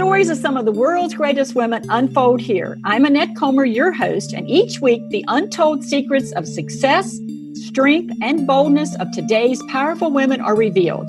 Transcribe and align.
stories 0.00 0.30
of 0.30 0.38
some 0.38 0.56
of 0.56 0.64
the 0.64 0.72
world's 0.72 1.12
greatest 1.12 1.54
women 1.54 1.84
unfold 1.90 2.40
here. 2.40 2.78
I'm 2.84 3.04
Annette 3.04 3.36
Comer, 3.36 3.66
your 3.66 3.92
host, 3.92 4.32
and 4.32 4.48
each 4.48 4.80
week 4.80 5.06
the 5.10 5.22
untold 5.28 5.84
secrets 5.84 6.32
of 6.32 6.48
success, 6.48 7.20
strength, 7.52 8.16
and 8.22 8.46
boldness 8.46 8.96
of 8.96 9.12
today's 9.12 9.62
powerful 9.64 10.10
women 10.10 10.40
are 10.40 10.56
revealed. 10.56 11.06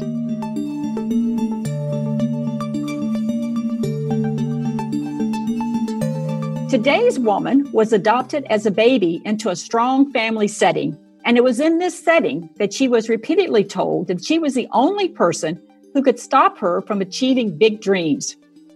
Today's 6.70 7.18
woman 7.18 7.72
was 7.72 7.94
adopted 7.94 8.46
as 8.50 8.66
a 8.66 8.72
baby 8.72 9.22
into 9.24 9.48
a 9.48 9.56
strong 9.56 10.12
family 10.12 10.50
setting. 10.50 10.98
And 11.24 11.38
it 11.38 11.46
was 11.46 11.62
in 11.62 11.80
this 11.80 11.98
setting 11.98 12.50
that 12.58 12.74
she 12.74 12.90
was 12.90 13.08
repeatedly 13.08 13.64
told 13.64 14.08
that 14.08 14.26
she 14.26 14.38
was 14.38 14.54
the 14.54 14.68
only 14.74 15.08
person 15.08 15.62
who 15.94 16.04
could 16.04 16.20
stop 16.20 16.58
her 16.58 16.82
from 16.82 17.00
achieving 17.00 17.58
big 17.58 17.80
dreams. 17.80 18.36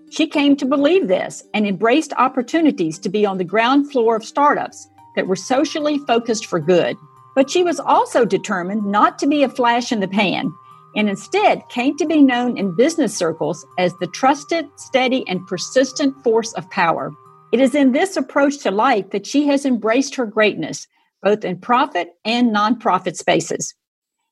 She 0.10 0.28
came 0.28 0.56
to 0.58 0.66
believe 0.66 1.08
this 1.08 1.44
and 1.54 1.66
embraced 1.66 2.14
opportunities 2.14 3.00
to 3.00 3.10
be 3.10 3.26
on 3.26 3.38
the 3.38 3.44
ground 3.44 3.92
floor 3.92 4.16
of 4.16 4.26
startups 4.26 4.88
that 5.16 5.28
were 5.28 5.36
socially 5.36 6.00
focused 6.00 6.46
for 6.46 6.60
good. 6.60 6.98
But 7.36 7.50
she 7.50 7.64
was 7.64 7.80
also 7.80 8.24
determined 8.26 8.86
not 8.86 9.20
to 9.20 9.28
be 9.28 9.44
a 9.44 9.50
flash 9.50 9.92
in 9.92 10.00
the 10.00 10.08
pan 10.08 10.54
and 10.96 11.10
instead 11.10 11.68
came 11.70 11.98
to 11.98 12.06
be 12.06 12.22
known 12.22 12.58
in 12.58 12.76
business 12.76 13.16
circles 13.16 13.66
as 13.78 13.94
the 14.00 14.08
trusted, 14.08 14.66
steady, 14.78 15.28
and 15.28 15.46
persistent 15.46 16.16
force 16.24 16.54
of 16.54 16.70
power. 16.70 17.12
It 17.52 17.60
is 17.60 17.76
in 17.76 17.92
this 17.92 18.16
approach 18.16 18.60
to 18.60 18.72
life 18.72 19.10
that 19.12 19.28
she 19.28 19.48
has 19.48 19.66
embraced 19.66 20.16
her 20.16 20.26
greatness, 20.26 20.88
both 21.22 21.44
in 21.44 21.60
profit 21.60 22.10
and 22.24 22.56
nonprofit 22.56 23.18
spaces. 23.18 23.74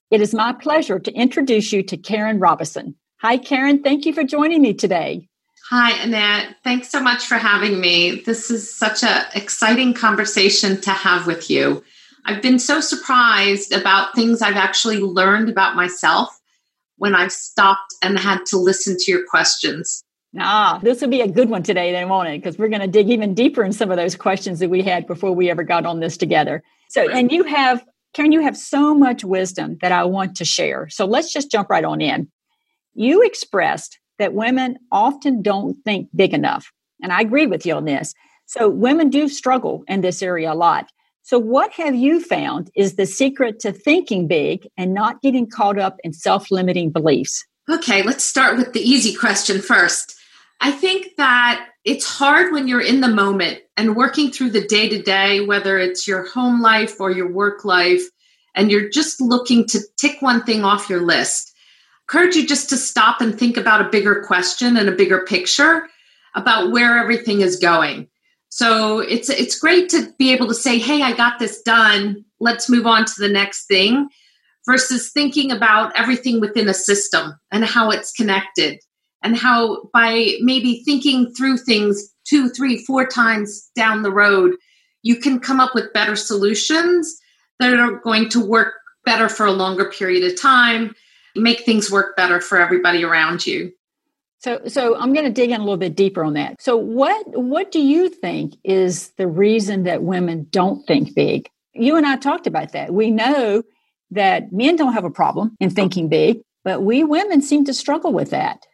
It 0.10 0.22
is 0.22 0.34
my 0.34 0.54
pleasure 0.54 1.00
to 1.00 1.14
introduce 1.14 1.74
you 1.74 1.84
to 1.84 1.98
Karen 1.98 2.40
Robison. 2.40 2.96
Hi, 3.18 3.38
Karen. 3.38 3.84
Thank 3.84 4.06
you 4.06 4.14
for 4.14 4.24
joining 4.24 4.62
me 4.62 4.74
today. 4.74 5.28
Hi, 5.70 5.92
Annette. 6.04 6.58
Thanks 6.64 6.90
so 6.90 7.02
much 7.02 7.26
for 7.26 7.36
having 7.36 7.80
me. 7.80 8.22
This 8.26 8.52
is 8.52 8.74
such 8.74 9.02
an 9.02 9.26
exciting 9.34 9.94
conversation 9.94 10.80
to 10.82 10.92
have 10.92 11.26
with 11.26 11.50
you. 11.50 11.84
I've 12.26 12.42
been 12.42 12.60
so 12.60 12.82
surprised 12.82 13.72
about 13.72 14.14
things 14.14 14.42
I've 14.42 14.58
actually 14.58 15.00
learned 15.00 15.50
about 15.50 15.76
myself 15.76 16.38
when 16.98 17.16
I've 17.16 17.32
stopped 17.32 17.96
and 18.02 18.20
had 18.20 18.46
to 18.48 18.58
listen 18.58 18.98
to 19.00 19.12
your 19.12 19.26
questions. 19.26 20.04
Ah, 20.38 20.80
this 20.84 21.00
will 21.00 21.10
be 21.10 21.22
a 21.22 21.28
good 21.28 21.50
one 21.50 21.64
today, 21.64 21.92
then, 21.92 22.10
won't 22.10 22.28
it? 22.28 22.42
Because 22.42 22.58
we're 22.58 22.70
going 22.70 22.82
to 22.82 22.88
dig 22.88 23.10
even 23.10 23.34
deeper 23.34 23.64
in 23.64 23.72
some 23.72 23.90
of 23.90 23.98
those 23.98 24.16
questions 24.16 24.60
that 24.60 24.70
we 24.70 24.82
had 24.82 25.08
before 25.08 25.32
we 25.32 25.50
ever 25.50 25.64
got 25.64 25.86
on 25.86 26.00
this 26.00 26.18
together. 26.18 26.62
So, 26.90 27.10
and 27.10 27.32
you 27.32 27.44
have, 27.44 27.86
Karen, 28.14 28.32
you 28.32 28.42
have 28.42 28.58
so 28.58 28.94
much 28.94 29.24
wisdom 29.24 29.78
that 29.82 29.92
I 29.92 30.04
want 30.04 30.36
to 30.38 30.46
share. 30.46 30.90
So 30.90 31.06
let's 31.06 31.32
just 31.32 31.52
jump 31.52 31.70
right 31.70 31.86
on 31.86 32.02
in. 32.02 32.30
You 32.96 33.22
expressed 33.22 34.00
that 34.20 34.34
women 34.34 34.78
often 34.92 35.42
don't 35.42 35.78
think 35.84 36.10
big 36.16 36.34
enough. 36.34 36.72
And 37.02 37.12
I 37.12 37.22
agree 37.22 37.48
with 37.48 37.66
you 37.66 37.74
on 37.76 37.86
this. 37.86 38.14
So 38.46 38.70
women 38.70 39.10
do 39.10 39.28
struggle 39.28 39.84
in 39.88 40.02
this 40.02 40.22
area 40.22 40.54
a 40.54 40.56
lot. 40.56 40.90
So, 41.26 41.40
what 41.40 41.72
have 41.74 41.96
you 41.96 42.20
found 42.20 42.70
is 42.76 42.96
the 42.96 43.06
secret 43.06 43.62
to 43.62 43.72
thinking 43.72 44.28
big 44.28 44.68
and 44.78 44.94
not 44.94 45.22
getting 45.22 45.50
caught 45.50 45.80
up 45.80 45.96
in 46.04 46.12
self 46.12 46.52
limiting 46.52 46.92
beliefs? 46.92 47.46
Okay, 47.70 48.04
let's 48.04 48.26
start 48.26 48.58
with 48.58 48.74
the 48.74 48.82
easy 48.82 49.16
question 49.16 49.62
first. 49.62 50.16
I 50.60 50.72
think 50.72 51.16
that 51.16 51.66
it's 51.86 52.06
hard 52.06 52.52
when 52.52 52.68
you're 52.68 52.82
in 52.82 53.00
the 53.00 53.08
moment 53.08 53.60
and 53.78 53.96
working 53.96 54.32
through 54.32 54.50
the 54.50 54.68
day 54.68 54.90
to 54.90 55.02
day, 55.02 55.40
whether 55.40 55.78
it's 55.78 56.08
your 56.08 56.26
home 56.26 56.62
life 56.62 57.00
or 57.00 57.10
your 57.10 57.32
work 57.32 57.64
life, 57.64 58.04
and 58.54 58.70
you're 58.70 58.90
just 58.90 59.22
looking 59.22 59.66
to 59.68 59.80
tick 59.98 60.22
one 60.22 60.44
thing 60.44 60.66
off 60.66 60.90
your 60.90 61.02
list 61.02 61.53
encourage 62.08 62.36
you 62.36 62.46
just 62.46 62.70
to 62.70 62.78
stop 62.78 63.22
and 63.22 63.38
think 63.38 63.58
about 63.58 63.82
a 63.82 63.90
bigger 63.90 64.24
question 64.24 64.78
and 64.78 64.90
a 64.90 64.94
bigger 64.94 65.26
picture 65.26 65.88
about 66.36 66.72
where 66.72 66.98
everything 66.98 67.42
is 67.42 67.58
going. 67.58 68.08
So 68.50 69.00
it's 69.00 69.30
it's 69.30 69.58
great 69.58 69.90
to 69.90 70.14
be 70.20 70.32
able 70.32 70.48
to 70.48 70.54
say, 70.54 70.78
"Hey, 70.78 71.02
I 71.02 71.14
got 71.14 71.40
this 71.40 71.62
done. 71.62 72.24
Let's 72.40 72.70
move 72.70 72.86
on 72.86 73.06
to 73.06 73.14
the 73.18 73.30
next 73.30 73.66
thing." 73.66 74.10
Versus 74.66 75.12
thinking 75.12 75.52
about 75.52 75.92
everything 75.98 76.40
within 76.40 76.70
a 76.70 76.74
system 76.74 77.34
and 77.52 77.66
how 77.66 77.90
it's 77.90 78.14
connected, 78.14 78.80
and 79.22 79.36
how 79.36 79.90
by 79.94 80.38
maybe 80.42 80.84
thinking 80.86 81.34
through 81.34 81.58
things 81.58 82.14
two, 82.26 82.50
three, 82.50 82.78
four 82.86 83.06
times 83.06 83.70
down 83.76 84.04
the 84.04 84.12
road, 84.12 84.56
you 85.02 85.18
can 85.18 85.40
come 85.40 85.60
up 85.60 85.76
with 85.76 85.92
better 85.94 86.16
solutions 86.16 87.18
that 87.60 87.74
are 87.74 88.00
going 88.00 88.30
to 88.30 88.40
work 88.40 88.76
better 89.04 89.28
for 89.28 89.46
a 89.46 89.52
longer 89.52 89.90
period 89.90 90.24
of 90.24 90.40
time 90.40 90.96
make 91.36 91.62
things 91.62 91.92
work 91.92 92.16
better 92.16 92.40
for 92.40 92.60
everybody 92.60 93.04
around 93.04 93.46
you. 93.46 93.72
So, 94.44 94.60
so 94.68 94.98
I'm 94.98 95.14
going 95.14 95.26
to 95.26 95.32
dig 95.32 95.52
in 95.52 95.62
a 95.62 95.64
little 95.64 95.78
bit 95.78 95.96
deeper 95.96 96.24
on 96.24 96.34
that. 96.34 96.62
So, 96.62 96.76
what 96.76 97.26
what 97.28 97.72
do 97.72 97.80
you 97.80 98.10
think 98.10 98.56
is 98.64 99.10
the 99.12 99.28
reason 99.28 99.84
that 99.84 100.04
women 100.04 100.48
don't 100.50 100.86
think 100.86 101.16
big? 101.16 101.50
You 101.74 101.96
and 101.96 102.06
I 102.06 102.18
talked 102.18 102.46
about 102.46 102.74
that. 102.74 102.94
We 102.94 103.10
know 103.10 103.64
that 104.12 104.52
men 104.52 104.76
don't 104.76 104.94
have 104.94 105.06
a 105.06 105.10
problem 105.10 105.56
in 105.62 105.70
thinking 105.70 106.10
big, 106.10 106.42
but 106.64 106.84
we 106.84 107.06
women 107.06 107.42
seem 107.42 107.64
to 107.66 107.74
struggle 107.74 108.12
with 108.12 108.32
that. 108.32 108.66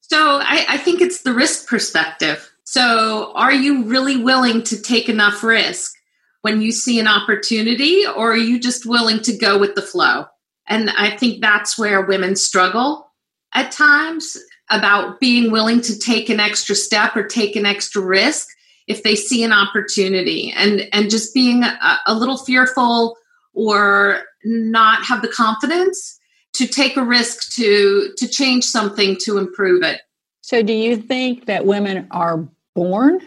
So, 0.00 0.38
I, 0.40 0.64
I 0.68 0.78
think 0.78 1.00
it's 1.00 1.22
the 1.22 1.34
risk 1.34 1.68
perspective. 1.68 2.48
So, 2.62 3.32
are 3.34 3.52
you 3.52 3.84
really 3.86 4.16
willing 4.16 4.62
to 4.64 4.80
take 4.80 5.08
enough 5.08 5.42
risk 5.42 5.92
when 6.42 6.62
you 6.62 6.70
see 6.70 7.00
an 7.00 7.08
opportunity, 7.08 8.06
or 8.06 8.30
are 8.30 8.36
you 8.36 8.60
just 8.60 8.86
willing 8.86 9.20
to 9.22 9.36
go 9.36 9.58
with 9.58 9.74
the 9.74 9.82
flow? 9.82 10.26
And 10.70 10.88
I 10.90 11.16
think 11.16 11.42
that's 11.42 11.76
where 11.76 12.00
women 12.00 12.36
struggle 12.36 13.10
at 13.52 13.72
times 13.72 14.38
about 14.70 15.18
being 15.18 15.50
willing 15.50 15.80
to 15.80 15.98
take 15.98 16.30
an 16.30 16.38
extra 16.38 16.76
step 16.76 17.16
or 17.16 17.24
take 17.24 17.56
an 17.56 17.66
extra 17.66 18.00
risk 18.00 18.46
if 18.86 19.02
they 19.02 19.16
see 19.16 19.42
an 19.42 19.52
opportunity. 19.52 20.54
And 20.56 20.88
and 20.92 21.10
just 21.10 21.34
being 21.34 21.64
a, 21.64 21.98
a 22.06 22.14
little 22.14 22.38
fearful 22.38 23.16
or 23.52 24.22
not 24.44 25.04
have 25.04 25.22
the 25.22 25.28
confidence 25.28 26.18
to 26.54 26.68
take 26.68 26.96
a 26.96 27.04
risk 27.04 27.52
to 27.56 28.12
to 28.16 28.28
change 28.28 28.64
something 28.64 29.16
to 29.24 29.38
improve 29.38 29.82
it. 29.82 30.00
So 30.40 30.62
do 30.62 30.72
you 30.72 30.96
think 30.96 31.46
that 31.46 31.66
women 31.66 32.06
are 32.12 32.48
born 32.76 33.20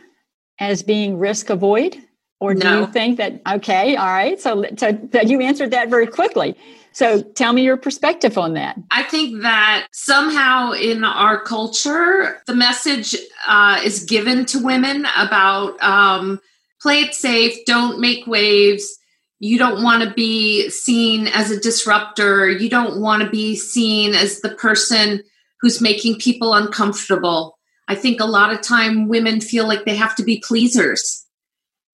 as 0.60 0.82
being 0.82 1.20
risk 1.20 1.50
avoid? 1.50 1.98
Or 2.40 2.54
do 2.54 2.60
no. 2.60 2.80
you 2.82 2.88
think 2.88 3.18
that 3.18 3.42
okay 3.48 3.96
all 3.96 4.06
right 4.06 4.38
so, 4.38 4.66
so 4.76 4.90
you 5.24 5.40
answered 5.40 5.72
that 5.72 5.90
very 5.90 6.08
quickly 6.08 6.58
so 6.94 7.22
tell 7.22 7.54
me 7.54 7.64
your 7.64 7.78
perspective 7.78 8.38
on 8.38 8.54
that. 8.54 8.78
I 8.92 9.04
think 9.04 9.42
that 9.42 9.88
somehow 9.92 10.72
in 10.72 11.04
our 11.04 11.42
culture, 11.42 12.42
the 12.46 12.56
message 12.56 13.16
uh, 13.48 13.82
is 13.84 14.06
given 14.06 14.46
to 14.48 14.64
women 14.64 15.08
about 15.18 15.82
um, 15.84 16.40
play 16.82 17.02
it 17.02 17.16
safe, 17.16 17.66
don't 17.66 18.00
make 18.00 18.28
waves. 18.28 19.00
You 19.40 19.58
don't 19.58 19.84
want 19.84 20.04
to 20.04 20.14
be 20.14 20.70
seen 20.70 21.28
as 21.28 21.52
a 21.52 21.60
disruptor. 21.60 22.50
You 22.50 22.70
don't 22.70 23.02
want 23.02 23.24
to 23.24 23.30
be 23.30 23.56
seen 23.56 24.14
as 24.14 24.40
the 24.42 24.56
person 24.56 25.24
who's 25.62 25.82
making 25.82 26.20
people 26.20 26.54
uncomfortable. 26.54 27.58
I 27.88 27.96
think 27.96 28.20
a 28.20 28.26
lot 28.26 28.54
of 28.54 28.62
time 28.62 29.08
women 29.08 29.42
feel 29.42 29.68
like 29.68 29.86
they 29.86 29.96
have 29.96 30.16
to 30.16 30.24
be 30.24 30.44
pleasers 30.46 31.26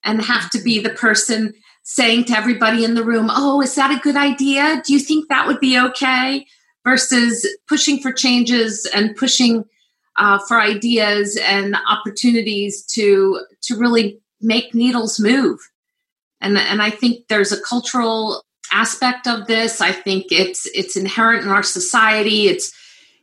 and 0.03 0.21
have 0.21 0.49
to 0.51 0.61
be 0.61 0.79
the 0.79 0.89
person 0.91 1.53
saying 1.89 2.23
to 2.23 2.37
everybody 2.37 2.85
in 2.85 2.93
the 2.93 3.03
room, 3.03 3.29
Oh, 3.31 3.61
is 3.61 3.73
that 3.73 3.89
a 3.89 3.99
good 3.99 4.15
idea? 4.15 4.79
Do 4.85 4.93
you 4.93 4.99
think 4.99 5.27
that 5.27 5.47
would 5.47 5.59
be 5.59 5.79
okay? 5.79 6.45
Versus 6.83 7.47
pushing 7.67 7.99
for 7.99 8.13
changes 8.13 8.87
and 8.93 9.15
pushing 9.15 9.65
uh, 10.15 10.37
for 10.47 10.61
ideas 10.61 11.37
and 11.43 11.75
opportunities 11.87 12.85
to 12.93 13.41
to 13.63 13.75
really 13.75 14.19
make 14.39 14.75
needles 14.75 15.19
move. 15.19 15.59
And 16.41 16.57
and 16.57 16.81
I 16.81 16.91
think 16.91 17.27
there's 17.27 17.51
a 17.51 17.61
cultural 17.61 18.43
aspect 18.71 19.27
of 19.27 19.47
this. 19.47 19.81
I 19.81 19.91
think 19.91 20.27
it's 20.29 20.67
it's 20.67 20.95
inherent 20.95 21.43
in 21.43 21.49
our 21.49 21.63
society. 21.63 22.47
It's 22.47 22.71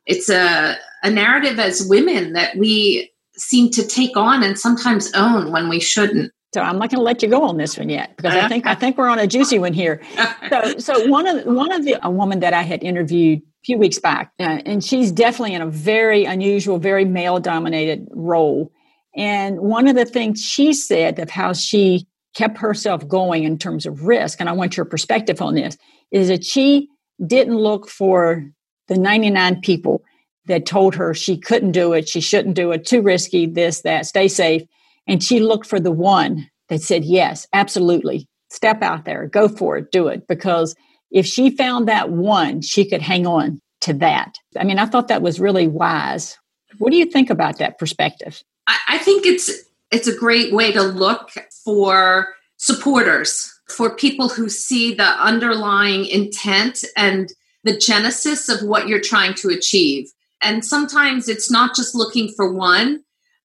it's 0.06 0.28
a 0.28 0.76
a 1.04 1.10
narrative 1.10 1.60
as 1.60 1.86
women 1.88 2.32
that 2.32 2.56
we 2.56 3.12
seem 3.36 3.70
to 3.70 3.86
take 3.86 4.16
on 4.16 4.42
and 4.42 4.58
sometimes 4.58 5.12
own 5.14 5.52
when 5.52 5.68
we 5.68 5.78
shouldn't. 5.78 6.32
So 6.56 6.62
I'm 6.62 6.78
not 6.78 6.88
going 6.88 7.00
to 7.00 7.02
let 7.02 7.22
you 7.22 7.28
go 7.28 7.42
on 7.42 7.58
this 7.58 7.76
one 7.76 7.90
yet 7.90 8.16
because 8.16 8.34
I 8.34 8.48
think 8.48 8.66
I 8.66 8.74
think 8.74 8.96
we're 8.96 9.10
on 9.10 9.18
a 9.18 9.26
juicy 9.26 9.58
one 9.58 9.74
here. 9.74 10.00
So 10.48 10.78
so 10.78 11.06
one 11.08 11.26
of 11.26 11.44
one 11.44 11.70
of 11.70 11.84
the 11.84 11.98
a 12.02 12.10
woman 12.10 12.40
that 12.40 12.54
I 12.54 12.62
had 12.62 12.82
interviewed 12.82 13.40
a 13.40 13.64
few 13.64 13.76
weeks 13.76 13.98
back, 13.98 14.32
uh, 14.40 14.62
and 14.64 14.82
she's 14.82 15.12
definitely 15.12 15.54
in 15.54 15.60
a 15.60 15.66
very 15.66 16.24
unusual, 16.24 16.78
very 16.78 17.04
male 17.04 17.40
dominated 17.40 18.08
role. 18.10 18.72
And 19.14 19.60
one 19.60 19.86
of 19.86 19.96
the 19.96 20.06
things 20.06 20.40
she 20.40 20.72
said 20.72 21.18
of 21.18 21.28
how 21.28 21.52
she 21.52 22.06
kept 22.34 22.56
herself 22.56 23.06
going 23.06 23.44
in 23.44 23.58
terms 23.58 23.84
of 23.84 24.04
risk, 24.04 24.40
and 24.40 24.48
I 24.48 24.52
want 24.52 24.78
your 24.78 24.86
perspective 24.86 25.42
on 25.42 25.56
this, 25.56 25.76
is 26.10 26.28
that 26.28 26.42
she 26.42 26.88
didn't 27.26 27.56
look 27.58 27.86
for 27.86 28.48
the 28.88 28.96
99 28.96 29.60
people 29.60 30.02
that 30.46 30.64
told 30.64 30.94
her 30.94 31.12
she 31.12 31.36
couldn't 31.36 31.72
do 31.72 31.92
it, 31.92 32.08
she 32.08 32.22
shouldn't 32.22 32.54
do 32.54 32.72
it, 32.72 32.86
too 32.86 33.02
risky, 33.02 33.44
this, 33.44 33.82
that, 33.82 34.06
stay 34.06 34.28
safe. 34.28 34.62
And 35.06 35.22
she 35.22 35.40
looked 35.40 35.66
for 35.66 35.80
the 35.80 35.92
one 35.92 36.48
that 36.68 36.82
said, 36.82 37.04
yes, 37.04 37.46
absolutely. 37.52 38.26
Step 38.50 38.82
out 38.82 39.04
there, 39.04 39.26
go 39.28 39.48
for 39.48 39.76
it, 39.78 39.92
do 39.92 40.08
it. 40.08 40.26
Because 40.28 40.74
if 41.10 41.26
she 41.26 41.50
found 41.50 41.88
that 41.88 42.10
one, 42.10 42.60
she 42.60 42.88
could 42.88 43.02
hang 43.02 43.26
on 43.26 43.60
to 43.82 43.92
that. 43.94 44.34
I 44.58 44.64
mean, 44.64 44.78
I 44.78 44.86
thought 44.86 45.08
that 45.08 45.22
was 45.22 45.40
really 45.40 45.68
wise. 45.68 46.36
What 46.78 46.90
do 46.90 46.96
you 46.96 47.06
think 47.06 47.30
about 47.30 47.58
that 47.58 47.78
perspective? 47.78 48.42
I, 48.66 48.76
I 48.88 48.98
think 48.98 49.26
it's 49.26 49.50
it's 49.92 50.08
a 50.08 50.16
great 50.16 50.52
way 50.52 50.72
to 50.72 50.82
look 50.82 51.30
for 51.64 52.34
supporters, 52.56 53.52
for 53.68 53.94
people 53.94 54.28
who 54.28 54.48
see 54.48 54.94
the 54.94 55.04
underlying 55.04 56.06
intent 56.06 56.84
and 56.96 57.32
the 57.62 57.76
genesis 57.76 58.48
of 58.48 58.66
what 58.66 58.88
you're 58.88 59.00
trying 59.00 59.34
to 59.34 59.48
achieve. 59.48 60.10
And 60.40 60.64
sometimes 60.64 61.28
it's 61.28 61.50
not 61.50 61.74
just 61.76 61.94
looking 61.94 62.32
for 62.34 62.52
one, 62.52 63.02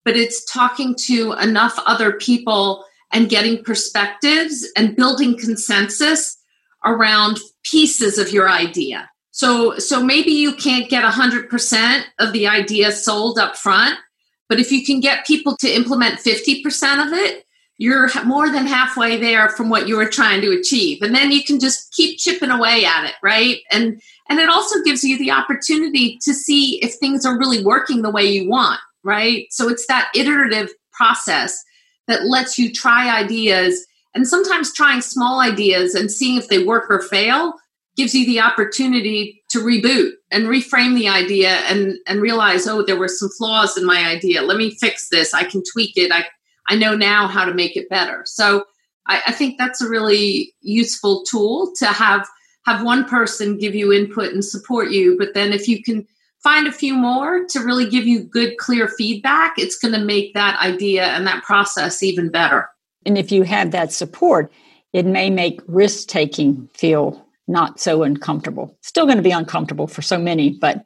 but 0.06 0.16
it's 0.16 0.46
talking 0.46 0.96
to 1.08 1.34
enough 1.34 1.78
other 1.86 2.14
people 2.14 2.86
and 3.12 3.30
getting 3.30 3.64
perspectives 3.64 4.66
and 4.78 4.96
building 4.96 5.38
consensus 5.38 6.38
around 6.86 7.40
pieces 7.64 8.18
of 8.18 8.32
your 8.32 8.50
idea. 8.50 9.10
So 9.32 9.78
so 9.80 10.02
maybe 10.02 10.32
you 10.32 10.54
can't 10.54 10.90
get 10.90 11.04
100% 11.04 12.04
of 12.20 12.32
the 12.32 12.48
idea 12.48 12.92
sold 12.92 13.38
up 13.38 13.58
front, 13.58 14.00
but 14.48 14.60
if 14.60 14.72
you 14.72 14.86
can 14.86 15.02
get 15.02 15.26
people 15.26 15.58
to 15.58 15.70
implement 15.70 16.20
50% 16.20 17.06
of 17.06 17.12
it, 17.12 17.46
you're 17.78 18.10
more 18.24 18.50
than 18.50 18.68
halfway 18.68 19.18
there 19.18 19.50
from 19.50 19.70
what 19.70 19.88
you 19.88 19.98
were 19.98 20.06
trying 20.06 20.42
to 20.42 20.52
achieve. 20.52 21.02
And 21.02 21.14
then 21.14 21.32
you 21.32 21.44
can 21.44 21.60
just 21.60 21.94
keep 21.94 22.18
chipping 22.18 22.52
away 22.52 22.86
at 22.86 23.06
it, 23.06 23.16
right? 23.22 23.58
And 23.72 24.02
and 24.30 24.40
it 24.40 24.50
also 24.50 24.82
gives 24.84 25.04
you 25.04 25.18
the 25.18 25.32
opportunity 25.32 26.18
to 26.24 26.34
see 26.34 26.82
if 26.82 26.96
things 26.96 27.26
are 27.26 27.38
really 27.38 27.64
working 27.64 28.02
the 28.02 28.12
way 28.12 28.24
you 28.24 28.50
want, 28.50 28.80
right? 29.06 29.46
So 29.52 29.70
it's 29.70 29.86
that 29.88 30.10
iterative 30.16 30.74
process 30.92 31.64
that 32.08 32.26
lets 32.26 32.58
you 32.58 32.74
try 32.74 33.16
ideas 33.18 33.86
and 34.14 34.28
sometimes 34.28 34.74
trying 34.74 35.02
small 35.02 35.40
ideas 35.40 35.94
and 35.94 36.12
seeing 36.12 36.38
if 36.38 36.48
they 36.48 36.64
work 36.64 36.90
or 36.90 37.02
fail 37.02 37.54
gives 37.96 38.14
you 38.14 38.26
the 38.26 38.42
opportunity 38.42 39.44
to 39.50 39.60
reboot 39.60 40.12
and 40.32 40.48
reframe 40.48 40.96
the 40.96 41.08
idea 41.08 41.50
and 41.70 41.98
and 42.08 42.22
realize 42.22 42.68
oh 42.68 42.84
there 42.84 42.98
were 42.98 43.08
some 43.08 43.30
flaws 43.38 43.78
in 43.78 43.86
my 43.86 44.06
idea. 44.10 44.42
Let 44.42 44.58
me 44.58 44.76
fix 44.82 45.10
this. 45.10 45.34
I 45.34 45.44
can 45.44 45.62
tweak 45.72 45.96
it. 45.96 46.12
I 46.12 46.26
i 46.68 46.76
know 46.76 46.96
now 46.96 47.28
how 47.28 47.46
to 47.46 47.54
make 47.54 47.78
it 47.78 47.90
better. 47.90 48.24
So 48.26 48.66
i, 49.08 49.22
I 49.28 49.32
think 49.32 49.58
that's 49.58 49.82
a 49.82 49.90
really 49.90 50.54
useful 50.62 51.24
tool 51.30 51.72
to 51.78 51.88
have 51.88 52.28
have 52.66 52.84
one 52.84 53.06
person 53.06 53.60
give 53.60 53.76
you 53.76 53.94
input 53.94 54.34
and 54.34 54.44
support 54.44 54.90
you 54.90 55.16
but 55.20 55.36
then 55.36 55.54
if 55.54 55.68
you 55.68 55.84
can 55.84 56.08
find 56.46 56.68
a 56.68 56.72
few 56.72 56.94
more 56.94 57.44
to 57.46 57.60
really 57.60 57.90
give 57.90 58.08
you 58.08 58.24
good 58.24 58.58
clear 58.58 58.88
feedback 58.88 59.54
it's 59.58 59.78
going 59.78 59.94
to 59.94 60.00
make 60.00 60.34
that 60.34 60.58
idea 60.62 61.08
and 61.08 61.28
that 61.28 61.44
process 61.44 62.02
even 62.02 62.30
better 62.30 62.70
and 63.06 63.18
if 63.18 63.32
you 63.32 63.44
have 63.44 63.72
that 63.72 63.92
support 63.92 64.50
it 64.94 65.06
may 65.06 65.30
make 65.30 65.60
risk 65.68 66.08
taking 66.08 66.70
feel 66.74 67.26
not 67.48 67.80
so 67.80 68.04
uncomfortable. 68.04 68.78
Still 68.82 69.06
going 69.06 69.18
to 69.18 69.24
be 69.24 69.32
uncomfortable 69.32 69.88
for 69.88 70.02
so 70.02 70.18
many, 70.18 70.52
but 70.52 70.86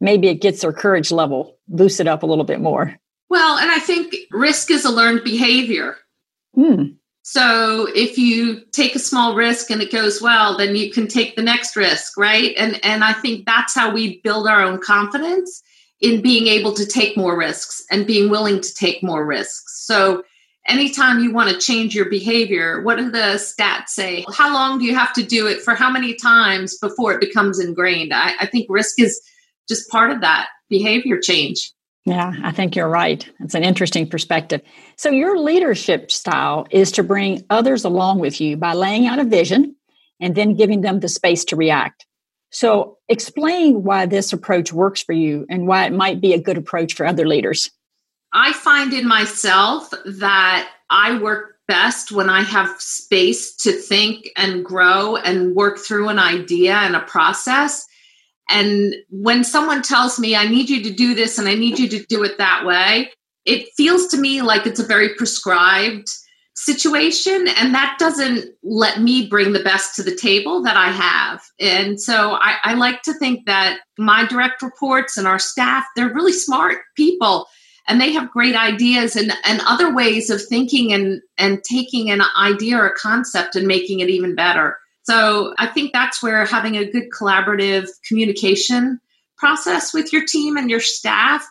maybe 0.00 0.28
it 0.28 0.40
gets 0.40 0.60
their 0.60 0.72
courage 0.72 1.10
level 1.10 1.56
boosted 1.66 2.06
up 2.06 2.22
a 2.22 2.26
little 2.26 2.44
bit 2.44 2.60
more. 2.60 2.94
Well, 3.30 3.58
and 3.58 3.70
I 3.70 3.78
think 3.78 4.14
risk 4.30 4.70
is 4.70 4.84
a 4.84 4.90
learned 4.90 5.24
behavior. 5.24 5.96
Hmm. 6.54 6.84
So 7.30 7.86
if 7.94 8.16
you 8.16 8.62
take 8.72 8.94
a 8.94 8.98
small 8.98 9.34
risk 9.34 9.70
and 9.70 9.82
it 9.82 9.92
goes 9.92 10.22
well, 10.22 10.56
then 10.56 10.74
you 10.74 10.90
can 10.90 11.06
take 11.06 11.36
the 11.36 11.42
next 11.42 11.76
risk, 11.76 12.16
right? 12.16 12.54
And 12.56 12.82
and 12.82 13.04
I 13.04 13.12
think 13.12 13.44
that's 13.44 13.74
how 13.74 13.92
we 13.92 14.22
build 14.22 14.48
our 14.48 14.62
own 14.62 14.80
confidence 14.80 15.62
in 16.00 16.22
being 16.22 16.46
able 16.46 16.72
to 16.72 16.86
take 16.86 17.18
more 17.18 17.36
risks 17.36 17.84
and 17.90 18.06
being 18.06 18.30
willing 18.30 18.62
to 18.62 18.74
take 18.74 19.02
more 19.02 19.26
risks. 19.26 19.84
So 19.84 20.22
anytime 20.66 21.20
you 21.20 21.30
want 21.30 21.50
to 21.50 21.58
change 21.58 21.94
your 21.94 22.08
behavior, 22.08 22.80
what 22.80 22.96
do 22.96 23.10
the 23.10 23.36
stats 23.36 23.88
say? 23.88 24.24
How 24.32 24.50
long 24.54 24.78
do 24.78 24.86
you 24.86 24.94
have 24.94 25.12
to 25.12 25.22
do 25.22 25.48
it 25.48 25.60
for 25.60 25.74
how 25.74 25.90
many 25.90 26.14
times 26.14 26.78
before 26.78 27.12
it 27.12 27.20
becomes 27.20 27.60
ingrained? 27.60 28.14
I, 28.14 28.36
I 28.40 28.46
think 28.46 28.68
risk 28.70 28.98
is 28.98 29.20
just 29.68 29.90
part 29.90 30.12
of 30.12 30.22
that 30.22 30.48
behavior 30.70 31.18
change. 31.20 31.74
Yeah, 32.08 32.32
I 32.42 32.52
think 32.52 32.74
you're 32.74 32.88
right. 32.88 33.28
It's 33.40 33.54
an 33.54 33.64
interesting 33.64 34.08
perspective. 34.08 34.62
So, 34.96 35.10
your 35.10 35.38
leadership 35.38 36.10
style 36.10 36.66
is 36.70 36.90
to 36.92 37.02
bring 37.02 37.44
others 37.50 37.84
along 37.84 38.20
with 38.20 38.40
you 38.40 38.56
by 38.56 38.72
laying 38.72 39.06
out 39.06 39.18
a 39.18 39.24
vision 39.24 39.76
and 40.18 40.34
then 40.34 40.54
giving 40.54 40.80
them 40.80 41.00
the 41.00 41.08
space 41.08 41.44
to 41.46 41.56
react. 41.56 42.06
So, 42.50 42.96
explain 43.08 43.82
why 43.82 44.06
this 44.06 44.32
approach 44.32 44.72
works 44.72 45.02
for 45.02 45.12
you 45.12 45.44
and 45.50 45.66
why 45.66 45.84
it 45.84 45.92
might 45.92 46.20
be 46.20 46.32
a 46.32 46.40
good 46.40 46.56
approach 46.56 46.94
for 46.94 47.04
other 47.04 47.26
leaders. 47.26 47.70
I 48.32 48.54
find 48.54 48.92
in 48.94 49.06
myself 49.06 49.92
that 50.06 50.70
I 50.88 51.18
work 51.20 51.56
best 51.66 52.10
when 52.10 52.30
I 52.30 52.40
have 52.40 52.80
space 52.80 53.54
to 53.56 53.72
think 53.72 54.30
and 54.36 54.64
grow 54.64 55.16
and 55.16 55.54
work 55.54 55.78
through 55.78 56.08
an 56.08 56.18
idea 56.18 56.74
and 56.74 56.96
a 56.96 57.00
process. 57.00 57.86
And 58.48 58.94
when 59.10 59.44
someone 59.44 59.82
tells 59.82 60.18
me, 60.18 60.34
I 60.34 60.48
need 60.48 60.70
you 60.70 60.82
to 60.84 60.92
do 60.92 61.14
this 61.14 61.38
and 61.38 61.48
I 61.48 61.54
need 61.54 61.78
you 61.78 61.88
to 61.88 62.04
do 62.08 62.22
it 62.24 62.38
that 62.38 62.64
way, 62.64 63.10
it 63.44 63.68
feels 63.76 64.08
to 64.08 64.16
me 64.18 64.42
like 64.42 64.66
it's 64.66 64.80
a 64.80 64.86
very 64.86 65.14
prescribed 65.14 66.08
situation. 66.54 67.46
And 67.56 67.74
that 67.74 67.96
doesn't 67.98 68.46
let 68.62 69.00
me 69.00 69.28
bring 69.28 69.52
the 69.52 69.62
best 69.62 69.94
to 69.96 70.02
the 70.02 70.14
table 70.14 70.62
that 70.64 70.76
I 70.76 70.90
have. 70.90 71.40
And 71.60 72.00
so 72.00 72.32
I, 72.32 72.56
I 72.64 72.74
like 72.74 73.02
to 73.02 73.14
think 73.14 73.46
that 73.46 73.78
my 73.96 74.26
direct 74.26 74.62
reports 74.62 75.16
and 75.16 75.28
our 75.28 75.38
staff, 75.38 75.84
they're 75.94 76.12
really 76.12 76.32
smart 76.32 76.78
people 76.96 77.46
and 77.86 78.00
they 78.00 78.12
have 78.12 78.30
great 78.30 78.56
ideas 78.56 79.14
and, 79.16 79.32
and 79.44 79.62
other 79.66 79.94
ways 79.94 80.30
of 80.30 80.42
thinking 80.44 80.92
and, 80.92 81.22
and 81.38 81.62
taking 81.62 82.10
an 82.10 82.22
idea 82.36 82.76
or 82.76 82.86
a 82.86 82.94
concept 82.94 83.56
and 83.56 83.66
making 83.66 84.00
it 84.00 84.10
even 84.10 84.34
better. 84.34 84.76
So 85.08 85.54
I 85.56 85.66
think 85.68 85.94
that's 85.94 86.22
where 86.22 86.44
having 86.44 86.76
a 86.76 86.84
good 86.84 87.04
collaborative 87.18 87.88
communication 88.06 89.00
process 89.38 89.94
with 89.94 90.12
your 90.12 90.26
team 90.26 90.58
and 90.58 90.68
your 90.68 90.80
staff 90.80 91.48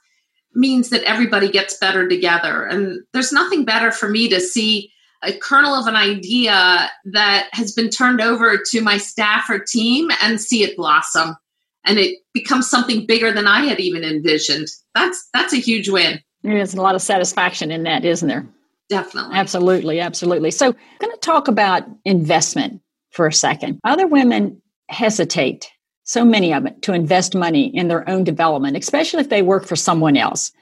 means 0.53 0.89
that 0.89 1.01
everybody 1.05 1.49
gets 1.49 1.75
better 1.75 2.07
together. 2.07 2.65
And 2.65 2.99
there's 3.13 3.31
nothing 3.31 3.65
better 3.65 3.91
for 3.91 4.07
me 4.07 4.29
to 4.29 4.39
see 4.39 4.91
a 5.23 5.33
kernel 5.33 5.73
of 5.73 5.87
an 5.87 5.95
idea 5.95 6.91
that 7.05 7.49
has 7.51 7.71
been 7.71 7.89
turned 7.89 8.21
over 8.21 8.59
to 8.63 8.81
my 8.81 8.97
staff 8.97 9.49
or 9.49 9.57
team 9.57 10.11
and 10.21 10.39
see 10.39 10.61
it 10.61 10.77
blossom 10.77 11.35
and 11.83 11.97
it 11.97 12.19
becomes 12.35 12.69
something 12.69 13.07
bigger 13.07 13.31
than 13.31 13.47
I 13.47 13.65
had 13.65 13.79
even 13.79 14.03
envisioned. 14.03 14.67
That's 14.93 15.27
that's 15.33 15.53
a 15.53 15.57
huge 15.57 15.89
win. 15.89 16.19
There's 16.43 16.75
a 16.75 16.81
lot 16.81 16.93
of 16.93 17.01
satisfaction 17.01 17.71
in 17.71 17.83
that, 17.83 18.05
isn't 18.05 18.27
there? 18.27 18.45
Definitely. 18.87 19.35
Absolutely, 19.35 19.99
absolutely. 19.99 20.51
So, 20.51 20.67
I'm 20.67 20.75
going 20.99 21.11
to 21.11 21.19
talk 21.19 21.47
about 21.47 21.83
investment 22.05 22.81
for 23.17 23.27
a 23.27 23.33
second. 23.33 23.79
Other 23.83 24.07
women 24.07 24.61
hesitate, 24.87 25.69
so 26.03 26.23
many 26.23 26.53
of 26.53 26.63
them, 26.63 26.79
to 26.81 26.93
invest 26.93 27.35
money 27.35 27.75
in 27.75 27.89
their 27.89 28.09
own 28.09 28.23
development, 28.23 28.77
especially 28.77 29.19
if 29.19 29.29
they 29.29 29.41
work 29.41 29.65
for 29.65 29.75
someone 29.75 30.15
else. 30.15 30.53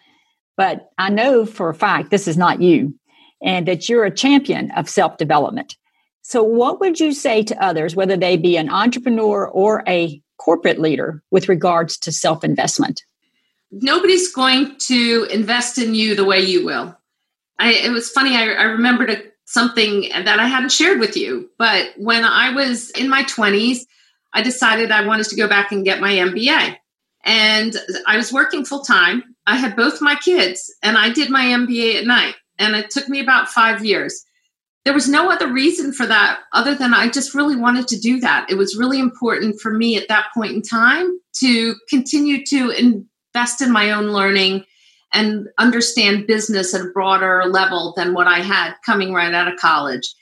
But 0.58 0.90
I 0.98 1.10
know 1.10 1.46
for 1.46 1.70
a 1.70 1.76
fact 1.76 2.10
this 2.10 2.28
is 2.28 2.38
not 2.38 2.62
you 2.62 2.96
and 3.44 3.68
that 3.68 3.88
you're 3.88 4.06
a 4.06 4.16
champion 4.16 4.72
of 4.72 4.90
self 4.90 5.18
development. 5.18 5.76
So, 6.24 6.42
what 6.42 6.80
would 6.80 7.00
you 7.00 7.14
say 7.14 7.44
to 7.44 7.64
others, 7.64 7.96
whether 7.96 8.18
they 8.18 8.38
be 8.38 8.58
an 8.58 8.70
entrepreneur 8.70 9.48
or 9.48 9.84
a 9.88 10.20
corporate 10.38 10.80
leader, 10.80 11.22
with 11.30 11.48
regards 11.48 11.98
to 12.00 12.12
self 12.12 12.44
investment? 12.44 13.04
nobody's 13.72 14.32
going 14.32 14.76
to 14.78 15.28
invest 15.32 15.78
in 15.78 15.96
you 15.96 16.16
the 16.16 16.26
way 16.26 16.40
you 16.40 16.66
will. 16.66 16.98
I, 17.60 17.74
it 17.74 17.92
was 17.92 18.10
funny. 18.10 18.36
I, 18.36 18.54
I 18.54 18.64
remembered 18.64 19.10
a, 19.10 19.22
something 19.46 20.10
that 20.12 20.40
I 20.40 20.48
hadn't 20.48 20.72
shared 20.72 21.00
with 21.00 21.16
you, 21.16 21.50
but 21.58 21.92
when 21.98 22.24
I 22.24 22.52
was 22.52 22.90
in 22.92 23.10
my 23.10 23.24
20s, 23.24 23.86
I 24.34 24.42
decided 24.42 24.92
I 24.92 25.06
wanted 25.06 25.28
to 25.28 25.36
go 25.36 25.48
back 25.48 25.72
and 25.72 25.86
get 25.86 26.02
my 26.02 26.12
MBA. 26.12 26.76
And 27.24 27.76
I 28.06 28.18
was 28.18 28.34
working 28.34 28.66
full 28.66 28.82
time. 28.82 29.24
I 29.48 29.58
had 29.58 29.76
both 29.76 30.02
my 30.02 30.16
kids, 30.16 30.74
and 30.84 30.98
I 30.98 31.10
did 31.10 31.30
my 31.30 31.46
MBA 31.46 32.00
at 32.00 32.06
night. 32.06 32.36
And 32.60 32.76
it 32.76 32.90
took 32.90 33.08
me 33.08 33.20
about 33.20 33.50
five 33.50 33.84
years. 33.84 34.24
There 34.84 34.94
was 34.94 35.10
no 35.10 35.32
other 35.32 35.52
reason 35.52 35.94
for 35.94 36.06
that 36.06 36.42
other 36.54 36.76
than 36.76 36.94
I 36.94 37.10
just 37.10 37.34
really 37.34 37.56
wanted 37.56 37.88
to 37.88 38.00
do 38.00 38.20
that. 38.20 38.52
It 38.52 38.56
was 38.56 38.78
really 38.78 39.00
important 39.00 39.60
for 39.60 39.72
me 39.72 39.98
at 39.98 40.08
that 40.10 40.28
point 40.34 40.54
in 40.54 40.62
time 40.62 41.10
to 41.40 41.76
continue 41.90 42.46
to 42.46 42.70
invest 42.70 43.62
in 43.62 43.72
my 43.72 43.92
own 43.92 44.08
learning 44.08 44.64
and 45.16 45.48
understand 45.58 46.28
business 46.28 46.76
at 46.76 46.82
a 46.82 46.92
broader 46.94 47.46
level 47.46 47.94
than 47.96 48.14
what 48.14 48.28
I 48.28 48.40
had 48.40 48.74
coming 48.86 49.14
right 49.14 49.34
out 49.34 49.52
of 49.52 49.58
college. 49.58 50.14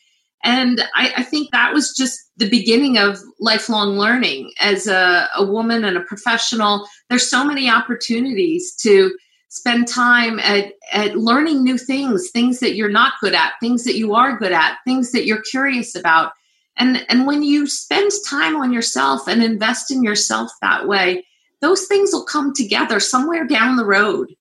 And 0.43 0.81
I, 0.93 1.13
I, 1.17 1.23
think 1.23 1.51
that 1.51 1.73
was 1.73 1.95
just 1.95 2.19
the 2.38 2.50
beginning 2.50 2.97
of 2.97 3.17
lifelong 3.39 3.97
learning 3.97 4.51
as 4.59 4.88
a, 4.88 5.27
a, 5.35 5.45
woman 5.45 5.85
and 5.85 5.97
a 5.97 6.01
professional. 6.01 6.85
There's 7.09 7.29
so 7.29 7.45
many 7.45 7.69
opportunities 7.69 8.75
to 8.81 9.15
spend 9.47 9.88
time 9.88 10.39
at, 10.39 10.73
at 10.91 11.15
learning 11.15 11.63
new 11.63 11.77
things, 11.77 12.29
things 12.31 12.59
that 12.59 12.75
you're 12.75 12.89
not 12.89 13.13
good 13.21 13.33
at, 13.33 13.53
things 13.62 13.85
that 13.85 13.95
you 13.95 14.13
are 14.13 14.38
good 14.38 14.51
at, 14.51 14.77
things 14.85 15.12
that 15.13 15.25
you're 15.25 15.41
curious 15.50 15.95
about. 15.95 16.33
And, 16.77 17.05
and 17.07 17.25
when 17.25 17.41
you 17.41 17.65
spend 17.65 18.12
time 18.27 18.57
on 18.57 18.73
yourself 18.73 19.27
and 19.27 19.41
invest 19.41 19.91
in 19.91 20.03
yourself 20.03 20.51
that 20.62 20.88
way, 20.88 21.25
those 21.62 21.85
things 21.85 22.12
will 22.12 22.25
come 22.25 22.53
together 22.53 23.00
somewhere 23.00 23.47
down 23.47 23.77
the 23.77 23.85
road. 23.85 24.35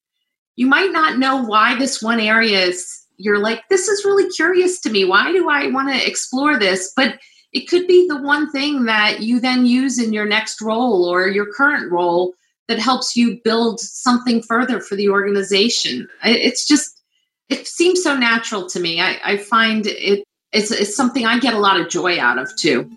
You 0.57 0.67
might 0.67 0.93
not 0.93 1.19
know 1.19 1.43
why 1.43 1.79
this 1.79 2.03
one 2.03 2.21
area 2.21 2.61
is, 2.61 3.07
you're 3.17 3.39
like, 3.39 3.69
this 3.69 3.89
is 3.89 4.05
really 4.05 4.29
curious 4.31 4.81
to 4.81 4.91
me. 4.91 5.05
Why 5.05 5.33
do 5.33 5.49
I 5.49 5.69
want 5.69 5.89
to 5.89 6.07
explore 6.07 6.59
this? 6.59 6.93
But 6.95 7.19
it 7.53 7.69
could 7.69 7.87
be 7.87 8.07
the 8.09 8.21
one 8.21 8.51
thing 8.51 8.85
that 8.85 9.21
you 9.21 9.41
then 9.41 9.67
use 9.67 9.99
in 9.99 10.13
your 10.13 10.27
next 10.27 10.61
role 10.61 11.05
or 11.05 11.29
your 11.29 11.53
current 11.53 11.93
role 11.93 12.35
that 12.69 12.79
helps 12.79 13.17
you 13.17 13.41
build 13.45 13.81
something 13.81 14.43
further 14.43 14.81
for 14.81 14.97
the 14.97 15.09
organization. 15.09 16.09
It's 16.25 16.67
just, 16.67 17.01
it 17.49 17.67
seems 17.67 18.03
so 18.03 18.17
natural 18.17 18.69
to 18.69 18.81
me. 18.81 19.01
I, 19.01 19.19
I 19.25 19.37
find 19.37 19.87
it, 19.87 20.25
it's, 20.53 20.71
it's 20.71 20.97
something 20.97 21.27
I 21.27 21.39
get 21.39 21.55
a 21.55 21.59
lot 21.59 21.81
of 21.81 21.89
joy 21.89 22.19
out 22.19 22.39
of 22.39 22.55
too. 22.57 22.91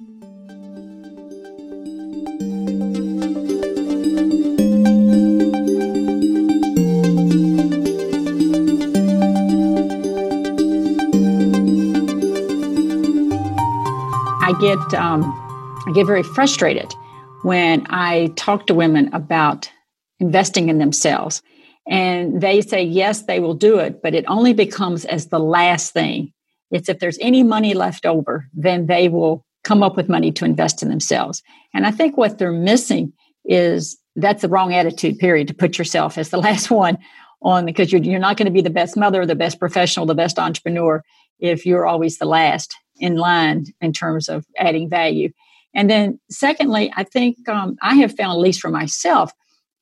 Get 14.66 14.94
um, 14.96 15.22
I 15.86 15.92
get 15.94 16.08
very 16.08 16.24
frustrated 16.24 16.92
when 17.44 17.86
I 17.90 18.34
talk 18.36 18.66
to 18.68 18.74
women 18.74 19.14
about 19.14 19.70
investing 20.20 20.70
in 20.70 20.80
themselves. 20.80 21.44
And 21.88 22.42
they 22.42 22.62
say, 22.62 22.82
yes, 22.82 23.24
they 23.24 23.40
will 23.40 23.54
do 23.54 23.78
it, 23.78 24.02
but 24.02 24.16
it 24.16 24.26
only 24.28 24.54
becomes 24.54 25.06
as 25.06 25.28
the 25.28 25.40
last 25.40 25.94
thing. 25.94 26.34
It's 26.72 26.90
if 26.90 26.98
there's 26.98 27.20
any 27.22 27.44
money 27.44 27.76
left 27.76 28.08
over, 28.08 28.48
then 28.56 28.88
they 28.88 29.08
will 29.08 29.46
come 29.64 29.84
up 29.84 29.96
with 29.96 30.10
money 30.10 30.32
to 30.32 30.46
invest 30.46 30.82
in 30.82 30.90
themselves. 30.90 31.44
And 31.76 31.86
I 31.86 31.92
think 31.92 32.18
what 32.18 32.40
they're 32.40 32.52
missing 32.52 33.14
is 33.46 33.96
that's 34.16 34.42
the 34.42 34.50
wrong 34.50 34.74
attitude, 34.74 35.20
period, 35.20 35.48
to 35.50 35.54
put 35.54 35.78
yourself 35.78 36.18
as 36.18 36.30
the 36.30 36.38
last 36.48 36.72
one 36.72 36.98
on 37.44 37.66
because 37.66 37.92
you're, 37.92 38.02
you're 38.02 38.20
not 38.20 38.38
going 38.38 38.48
to 38.48 38.52
be 38.52 38.62
the 38.62 38.72
best 38.72 38.98
mother, 38.98 39.24
the 39.24 39.36
best 39.36 39.60
professional, 39.60 40.08
the 40.08 40.16
best 40.16 40.40
entrepreneur 40.40 41.04
if 41.38 41.68
you're 41.68 41.86
always 41.86 42.18
the 42.18 42.26
last 42.26 42.76
in 43.00 43.16
line 43.16 43.66
in 43.82 43.94
terms 43.94 44.30
of 44.30 44.46
adding 44.58 44.90
value. 44.90 45.32
And 45.74 45.90
then, 45.90 46.20
secondly, 46.30 46.92
I 46.96 47.04
think 47.04 47.48
um, 47.50 47.78
I 47.82 47.96
have 47.96 48.16
found, 48.16 48.38
at 48.38 48.42
least 48.42 48.62
for 48.62 48.70
myself, 48.70 49.32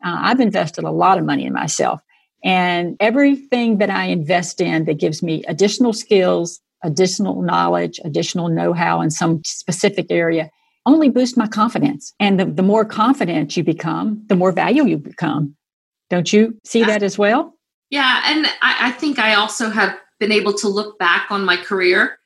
uh, 0.03 0.17
I've 0.22 0.39
invested 0.39 0.84
a 0.84 0.91
lot 0.91 1.17
of 1.17 1.25
money 1.25 1.46
in 1.46 1.53
myself. 1.53 2.01
And 2.43 2.98
everything 3.00 3.77
that 3.77 3.89
I 3.89 4.05
invest 4.05 4.60
in 4.60 4.86
that 4.86 5.00
gives 5.00 5.24
me 5.24 5.43
additional 5.48 5.93
skills, 5.93 6.60
additional 6.84 7.41
knowledge, 7.41 8.00
additional 8.03 8.50
know 8.50 8.74
how 8.74 9.01
in 9.01 9.12
some 9.12 9.41
specific 9.46 10.08
area 10.10 10.50
only 10.86 11.10
boosts 11.10 11.38
my 11.38 11.48
confidence. 11.48 12.13
And 12.20 12.39
the, 12.39 12.46
the 12.46 12.63
more 12.63 12.84
confident 12.84 13.55
you 13.55 13.63
become, 13.63 14.24
the 14.27 14.36
more 14.36 14.51
value 14.51 14.86
you 14.86 14.98
become. 14.98 15.55
Don't 16.10 16.34
you 16.34 16.60
see 16.65 16.84
that 16.84 17.01
as 17.01 17.17
well? 17.17 17.53
Yeah. 17.89 18.22
And 18.25 18.46
I, 18.62 18.88
I 18.88 18.91
think 18.91 19.20
I 19.20 19.36
also 19.36 19.70
have 19.70 19.98
been 20.20 20.32
able 20.32 20.53
to 20.53 20.67
look 20.67 21.00
back 21.00 21.27
on 21.29 21.46
my 21.46 21.55
career 21.55 22.17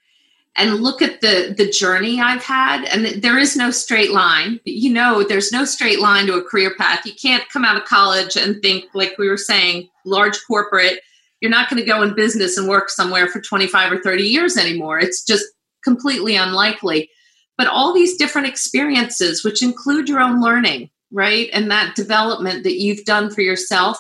and 0.58 0.82
look 0.82 1.02
at 1.02 1.22
the 1.22 1.54
the 1.56 1.70
journey 1.70 2.20
I've 2.20 2.44
had 2.44 2.84
and 2.86 3.22
there 3.22 3.38
is 3.38 3.56
no 3.56 3.72
straight 3.72 4.12
line. 4.12 4.60
You 4.66 4.92
know, 4.92 5.24
there's 5.24 5.52
no 5.52 5.64
straight 5.64 6.00
line 6.00 6.26
to 6.28 6.34
a 6.34 6.44
career 6.44 6.74
path. 6.78 7.06
You 7.06 7.14
can't 7.14 7.48
come 7.50 7.64
out 7.64 7.78
of 7.78 7.86
college 7.86 8.36
and 8.36 8.62
think 8.62 8.86
like 8.94 9.18
we 9.18 9.30
were 9.30 9.38
saying, 9.38 9.88
large 10.06 10.38
corporate, 10.48 11.00
you're 11.40 11.52
not 11.52 11.70
going 11.70 11.82
to 11.82 11.88
go 11.88 12.02
in 12.02 12.16
business 12.16 12.58
and 12.58 12.68
work 12.68 12.90
somewhere 12.90 13.28
for 13.28 13.40
25 13.40 13.92
or 13.92 14.02
30 14.02 14.24
years 14.24 14.58
anymore. 14.58 15.00
It's 15.00 15.24
just 15.24 15.46
completely 15.84 16.36
unlikely. 16.36 17.10
But 17.58 17.68
all 17.68 17.94
these 17.94 18.18
different 18.18 18.48
experiences 18.48 19.44
which 19.44 19.64
include 19.64 20.10
your 20.10 20.20
own 20.20 20.42
learning, 20.42 20.90
right? 21.12 21.50
And 21.54 21.72
that 21.72 21.96
development 21.96 22.64
that 22.64 22.80
you've 22.80 23.06
done 23.06 23.30
for 23.30 23.42
yourself 23.42 23.98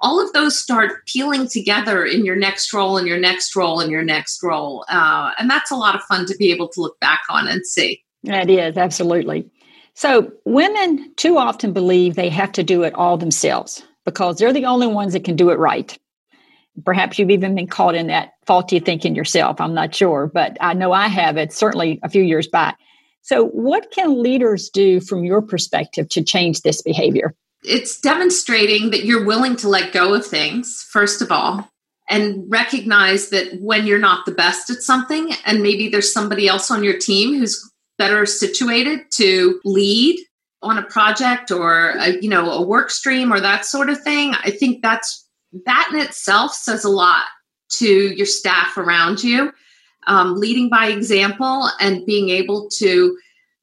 all 0.00 0.24
of 0.24 0.32
those 0.32 0.58
start 0.58 1.06
peeling 1.06 1.48
together 1.48 2.04
in 2.04 2.24
your 2.24 2.36
next 2.36 2.72
role 2.72 2.96
and 2.96 3.08
your 3.08 3.18
next 3.18 3.56
role 3.56 3.80
and 3.80 3.90
your 3.90 4.02
next 4.02 4.42
role. 4.42 4.84
Uh, 4.88 5.32
and 5.38 5.50
that's 5.50 5.70
a 5.70 5.76
lot 5.76 5.94
of 5.94 6.02
fun 6.02 6.26
to 6.26 6.36
be 6.36 6.50
able 6.52 6.68
to 6.68 6.80
look 6.80 6.98
back 7.00 7.20
on 7.28 7.48
and 7.48 7.66
see. 7.66 8.02
That 8.24 8.48
is, 8.50 8.76
absolutely. 8.76 9.50
So, 9.94 10.32
women 10.44 11.12
too 11.16 11.38
often 11.38 11.72
believe 11.72 12.14
they 12.14 12.28
have 12.28 12.52
to 12.52 12.62
do 12.62 12.84
it 12.84 12.94
all 12.94 13.16
themselves 13.16 13.82
because 14.04 14.38
they're 14.38 14.52
the 14.52 14.66
only 14.66 14.86
ones 14.86 15.12
that 15.12 15.24
can 15.24 15.34
do 15.34 15.50
it 15.50 15.58
right. 15.58 15.96
Perhaps 16.84 17.18
you've 17.18 17.30
even 17.30 17.56
been 17.56 17.66
caught 17.66 17.96
in 17.96 18.06
that 18.06 18.34
faulty 18.46 18.78
thinking 18.78 19.16
yourself. 19.16 19.60
I'm 19.60 19.74
not 19.74 19.92
sure, 19.92 20.30
but 20.32 20.56
I 20.60 20.74
know 20.74 20.92
I 20.92 21.08
have 21.08 21.36
it 21.36 21.52
certainly 21.52 21.98
a 22.04 22.08
few 22.08 22.22
years 22.22 22.46
back. 22.46 22.78
So, 23.22 23.46
what 23.48 23.90
can 23.90 24.22
leaders 24.22 24.70
do 24.70 25.00
from 25.00 25.24
your 25.24 25.42
perspective 25.42 26.08
to 26.10 26.22
change 26.22 26.60
this 26.60 26.80
behavior? 26.80 27.34
It's 27.64 28.00
demonstrating 28.00 28.90
that 28.90 29.04
you're 29.04 29.24
willing 29.24 29.56
to 29.56 29.68
let 29.68 29.92
go 29.92 30.14
of 30.14 30.26
things, 30.26 30.86
first 30.90 31.22
of 31.22 31.32
all, 31.32 31.68
and 32.08 32.44
recognize 32.48 33.30
that 33.30 33.60
when 33.60 33.86
you're 33.86 33.98
not 33.98 34.26
the 34.26 34.32
best 34.32 34.70
at 34.70 34.82
something, 34.82 35.32
and 35.44 35.62
maybe 35.62 35.88
there's 35.88 36.12
somebody 36.12 36.48
else 36.48 36.70
on 36.70 36.84
your 36.84 36.98
team 36.98 37.38
who's 37.38 37.70
better 37.98 38.26
situated 38.26 39.00
to 39.10 39.60
lead 39.64 40.18
on 40.62 40.78
a 40.78 40.82
project 40.82 41.50
or 41.50 41.90
a, 41.90 42.20
you 42.20 42.28
know 42.28 42.50
a 42.50 42.62
work 42.62 42.90
stream 42.90 43.32
or 43.32 43.38
that 43.38 43.64
sort 43.64 43.88
of 43.88 44.00
thing 44.02 44.34
i 44.42 44.50
think 44.50 44.82
that's 44.82 45.28
that 45.64 45.88
in 45.92 46.00
itself 46.00 46.52
says 46.52 46.84
a 46.84 46.88
lot 46.88 47.24
to 47.70 48.14
your 48.14 48.26
staff 48.26 48.76
around 48.76 49.22
you. 49.22 49.52
Um, 50.06 50.36
leading 50.36 50.70
by 50.70 50.86
example 50.86 51.68
and 51.80 52.06
being 52.06 52.30
able 52.30 52.68
to 52.78 53.18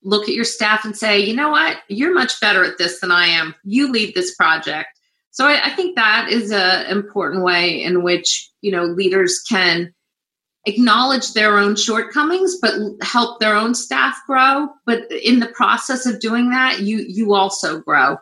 look 0.06 0.30
at 0.30 0.36
your 0.36 0.46
staff 0.46 0.86
and 0.86 0.96
say, 0.96 1.20
you 1.20 1.36
know 1.36 1.50
what, 1.50 1.78
you're 1.90 2.14
much 2.14 2.40
better 2.40 2.64
at 2.64 2.78
this 2.78 3.02
than 3.02 3.12
I 3.12 3.26
am. 3.26 3.54
You 3.64 3.92
lead 3.92 4.14
this 4.14 4.34
project. 4.36 4.88
So 5.32 5.46
I, 5.48 5.66
I 5.66 5.70
think 5.72 5.98
that 5.98 6.30
is 6.32 6.52
an 6.52 6.86
important 6.86 7.44
way 7.44 7.84
in 7.84 8.04
which 8.04 8.50
you 8.62 8.72
know 8.72 8.86
leaders 8.86 9.42
can 9.50 9.94
acknowledge 10.66 11.34
their 11.34 11.58
own 11.58 11.76
shortcomings, 11.76 12.58
but 12.62 12.74
help 13.02 13.40
their 13.40 13.56
own 13.56 13.76
staff 13.76 14.18
grow. 14.26 14.70
But 14.86 15.12
in 15.12 15.40
the 15.40 15.48
process 15.48 16.06
of 16.06 16.22
doing 16.22 16.52
that, 16.52 16.82
you 16.82 17.04
you 17.08 17.34
also 17.34 17.82
grow 17.82 18.18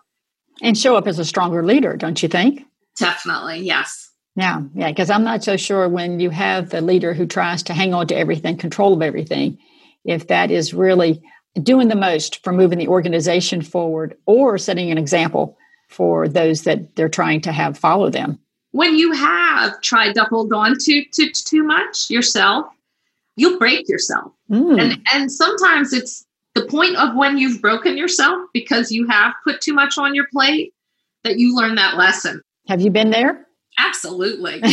and 0.61 0.77
show 0.77 0.95
up 0.95 1.07
as 1.07 1.19
a 1.19 1.25
stronger 1.25 1.63
leader, 1.63 1.95
don't 1.95 2.21
you 2.23 2.29
think? 2.29 2.65
Definitely, 2.97 3.59
yes. 3.59 4.11
Yeah, 4.35 4.61
yeah, 4.73 4.89
because 4.89 5.09
I'm 5.09 5.23
not 5.23 5.43
so 5.43 5.57
sure 5.57 5.87
when 5.87 6.19
you 6.19 6.31
have 6.31 6.69
the 6.69 6.81
leader 6.81 7.13
who 7.13 7.27
tries 7.27 7.61
to 7.63 7.73
hang 7.73 7.93
on 7.93 8.07
to 8.07 8.17
everything, 8.17 8.57
control 8.57 8.93
of 8.93 9.01
everything, 9.01 9.59
if 10.05 10.27
that 10.27 10.49
is 10.49 10.73
really 10.73 11.21
doing 11.61 11.87
the 11.87 11.95
most 11.95 12.43
for 12.43 12.51
moving 12.51 12.79
the 12.79 12.87
organization 12.87 13.61
forward 13.61 14.17
or 14.25 14.57
setting 14.57 14.91
an 14.91 14.97
example 14.97 15.57
for 15.89 16.27
those 16.27 16.63
that 16.63 16.95
they're 16.95 17.09
trying 17.09 17.41
to 17.41 17.51
have 17.51 17.77
follow 17.77 18.09
them. 18.09 18.39
When 18.71 18.95
you 18.95 19.11
have 19.11 19.79
tried 19.81 20.13
to 20.13 20.23
hold 20.23 20.51
on 20.51 20.77
to, 20.79 21.03
to, 21.03 21.29
to 21.29 21.43
too 21.45 21.63
much 21.63 22.09
yourself, 22.09 22.65
you'll 23.35 23.59
break 23.59 23.87
yourself. 23.87 24.31
Mm. 24.49 24.81
And 24.81 25.07
and 25.13 25.31
sometimes 25.31 25.93
it's 25.93 26.25
the 26.55 26.65
point 26.65 26.95
of 26.95 27.15
when 27.15 27.37
you've 27.37 27.61
broken 27.61 27.97
yourself 27.97 28.47
because 28.53 28.91
you 28.91 29.07
have 29.07 29.33
put 29.43 29.61
too 29.61 29.73
much 29.73 29.97
on 29.97 30.15
your 30.15 30.27
plate 30.31 30.73
that 31.23 31.37
you 31.37 31.55
learn 31.55 31.75
that 31.75 31.97
lesson. 31.97 32.41
Have 32.67 32.81
you 32.81 32.89
been 32.89 33.11
there? 33.11 33.45
Absolutely. 33.77 34.61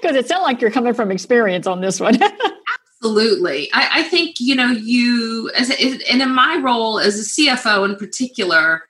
Because 0.00 0.16
it 0.16 0.26
sounds 0.26 0.42
like 0.42 0.60
you're 0.60 0.70
coming 0.70 0.94
from 0.94 1.10
experience 1.10 1.66
on 1.66 1.80
this 1.80 2.00
one. 2.00 2.18
Absolutely. 3.02 3.70
I, 3.72 4.00
I, 4.00 4.02
think, 4.02 4.40
you 4.40 4.54
know, 4.54 4.70
you, 4.70 5.50
as 5.56 5.70
and 5.70 6.20
in 6.20 6.34
my 6.34 6.60
role 6.62 7.00
as 7.00 7.18
a 7.18 7.42
CFO 7.42 7.88
in 7.88 7.96
particular, 7.96 8.82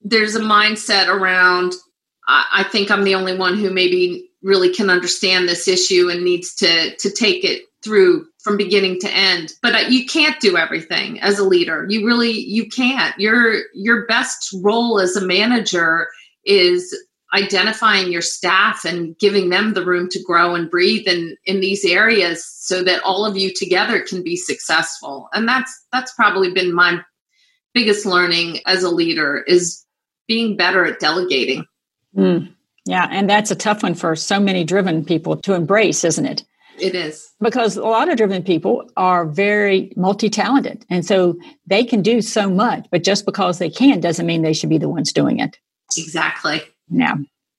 there's 0.00 0.34
a 0.34 0.40
mindset 0.40 1.08
around, 1.08 1.74
I, 2.26 2.46
I 2.54 2.62
think 2.64 2.90
I'm 2.90 3.04
the 3.04 3.14
only 3.14 3.36
one 3.36 3.58
who 3.58 3.70
maybe 3.70 4.30
really 4.42 4.72
can 4.72 4.88
understand 4.88 5.48
this 5.48 5.68
issue 5.68 6.08
and 6.08 6.24
needs 6.24 6.54
to, 6.56 6.96
to 6.96 7.10
take 7.10 7.44
it 7.44 7.62
through 7.84 8.26
from 8.42 8.56
beginning 8.56 8.98
to 9.00 9.10
end. 9.10 9.52
But 9.62 9.90
you 9.90 10.06
can't 10.06 10.40
do 10.40 10.56
everything 10.56 11.20
as 11.20 11.38
a 11.38 11.44
leader. 11.44 11.86
You 11.88 12.06
really 12.06 12.32
you 12.32 12.68
can't. 12.68 13.18
Your 13.18 13.62
your 13.74 14.06
best 14.06 14.54
role 14.62 15.00
as 15.00 15.16
a 15.16 15.26
manager 15.26 16.08
is 16.44 16.96
identifying 17.34 18.10
your 18.10 18.22
staff 18.22 18.84
and 18.84 19.18
giving 19.18 19.50
them 19.50 19.74
the 19.74 19.84
room 19.84 20.08
to 20.10 20.22
grow 20.22 20.54
and 20.54 20.70
breathe 20.70 21.06
in 21.06 21.36
in 21.44 21.60
these 21.60 21.84
areas 21.84 22.44
so 22.46 22.82
that 22.82 23.02
all 23.02 23.24
of 23.24 23.36
you 23.36 23.52
together 23.54 24.00
can 24.00 24.22
be 24.22 24.36
successful. 24.36 25.28
And 25.32 25.46
that's 25.46 25.72
that's 25.92 26.14
probably 26.14 26.52
been 26.52 26.74
my 26.74 27.00
biggest 27.74 28.06
learning 28.06 28.60
as 28.66 28.82
a 28.82 28.90
leader 28.90 29.44
is 29.46 29.84
being 30.26 30.56
better 30.56 30.84
at 30.84 31.00
delegating. 31.00 31.64
Mm, 32.16 32.54
yeah 32.86 33.06
and 33.10 33.28
that's 33.28 33.50
a 33.50 33.56
tough 33.56 33.82
one 33.82 33.94
for 33.94 34.16
so 34.16 34.40
many 34.40 34.64
driven 34.64 35.04
people 35.04 35.36
to 35.36 35.54
embrace 35.54 36.04
isn't 36.04 36.26
it? 36.26 36.44
It 36.80 36.94
is. 36.94 37.28
Because 37.40 37.76
a 37.76 37.82
lot 37.82 38.08
of 38.08 38.16
driven 38.16 38.44
people 38.44 38.88
are 38.96 39.26
very 39.26 39.92
multi-talented 39.96 40.86
and 40.88 41.04
so 41.04 41.36
they 41.66 41.84
can 41.84 42.00
do 42.00 42.22
so 42.22 42.48
much 42.48 42.86
but 42.90 43.04
just 43.04 43.26
because 43.26 43.58
they 43.58 43.68
can 43.68 44.00
doesn't 44.00 44.24
mean 44.24 44.40
they 44.40 44.54
should 44.54 44.70
be 44.70 44.78
the 44.78 44.88
ones 44.88 45.12
doing 45.12 45.40
it. 45.40 45.58
Exactly 45.98 46.62
yeah, 46.90 47.14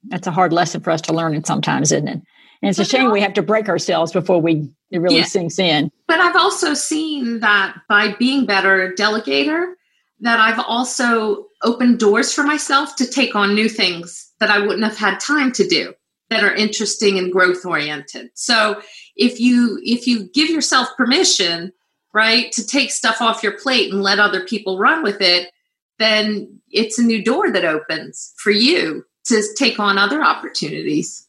that's 0.08 0.28
a 0.28 0.32
hard 0.32 0.54
lesson 0.54 0.82
for 0.82 0.92
us 0.92 1.02
to 1.02 1.14
learn, 1.14 1.36
and 1.36 1.46
sometimes, 1.46 1.92
isn't 1.92 2.08
it? 2.08 2.22
And 2.62 2.70
it's 2.70 2.80
a 2.80 2.86
shame 2.86 3.12
we 3.12 3.22
have 3.22 3.34
to 3.34 3.42
break 3.42 3.70
ourselves 3.70 4.12
before 4.12 4.42
we 4.42 4.70
it 4.92 5.00
really 5.00 5.18
yeah. 5.18 5.24
sinks 5.24 5.60
in. 5.60 5.92
But 6.08 6.20
I've 6.20 6.36
also 6.36 6.74
seen 6.74 7.40
that 7.40 7.78
by 7.88 8.14
being 8.14 8.46
better 8.46 8.94
delegator, 8.98 9.74
that 10.22 10.40
I've 10.40 10.60
also 10.60 11.46
opened 11.62 12.00
doors 12.00 12.34
for 12.34 12.44
myself 12.44 12.96
to 12.98 13.06
take 13.06 13.36
on 13.36 13.56
new 13.56 13.70
things 13.70 14.32
that 14.40 14.50
I 14.50 14.60
wouldn't 14.60 14.84
have 14.84 14.98
had 14.98 15.20
time 15.20 15.52
to 15.54 15.68
do 15.68 15.94
that 16.30 16.44
are 16.44 16.54
interesting 16.54 17.18
and 17.18 17.32
growth 17.32 17.66
oriented. 17.66 18.30
So 18.34 18.82
if 19.16 19.40
you 19.40 19.80
if 19.84 20.08
you 20.08 20.30
give 20.34 20.50
yourself 20.50 20.90
permission, 20.98 21.72
right, 22.14 22.52
to 22.54 22.66
take 22.66 22.92
stuff 22.92 23.22
off 23.22 23.44
your 23.44 23.58
plate 23.58 23.92
and 23.92 24.04
let 24.04 24.20
other 24.20 24.46
people 24.46 24.78
run 24.78 25.04
with 25.04 25.22
it, 25.22 25.52
then 25.98 26.62
it's 26.70 27.00
a 27.00 27.04
new 27.04 27.24
door 27.24 27.52
that 27.52 27.66
opens 27.66 28.34
for 28.38 28.52
you 28.52 29.06
to 29.26 29.44
take 29.58 29.80
on 29.80 29.98
other 29.98 30.24
opportunities 30.24 31.28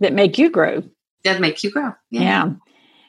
that 0.00 0.12
make 0.12 0.38
you 0.38 0.50
grow. 0.50 0.82
That 1.24 1.40
make 1.40 1.62
you 1.62 1.70
grow. 1.70 1.92
Yeah. 2.10 2.20
yeah. 2.20 2.52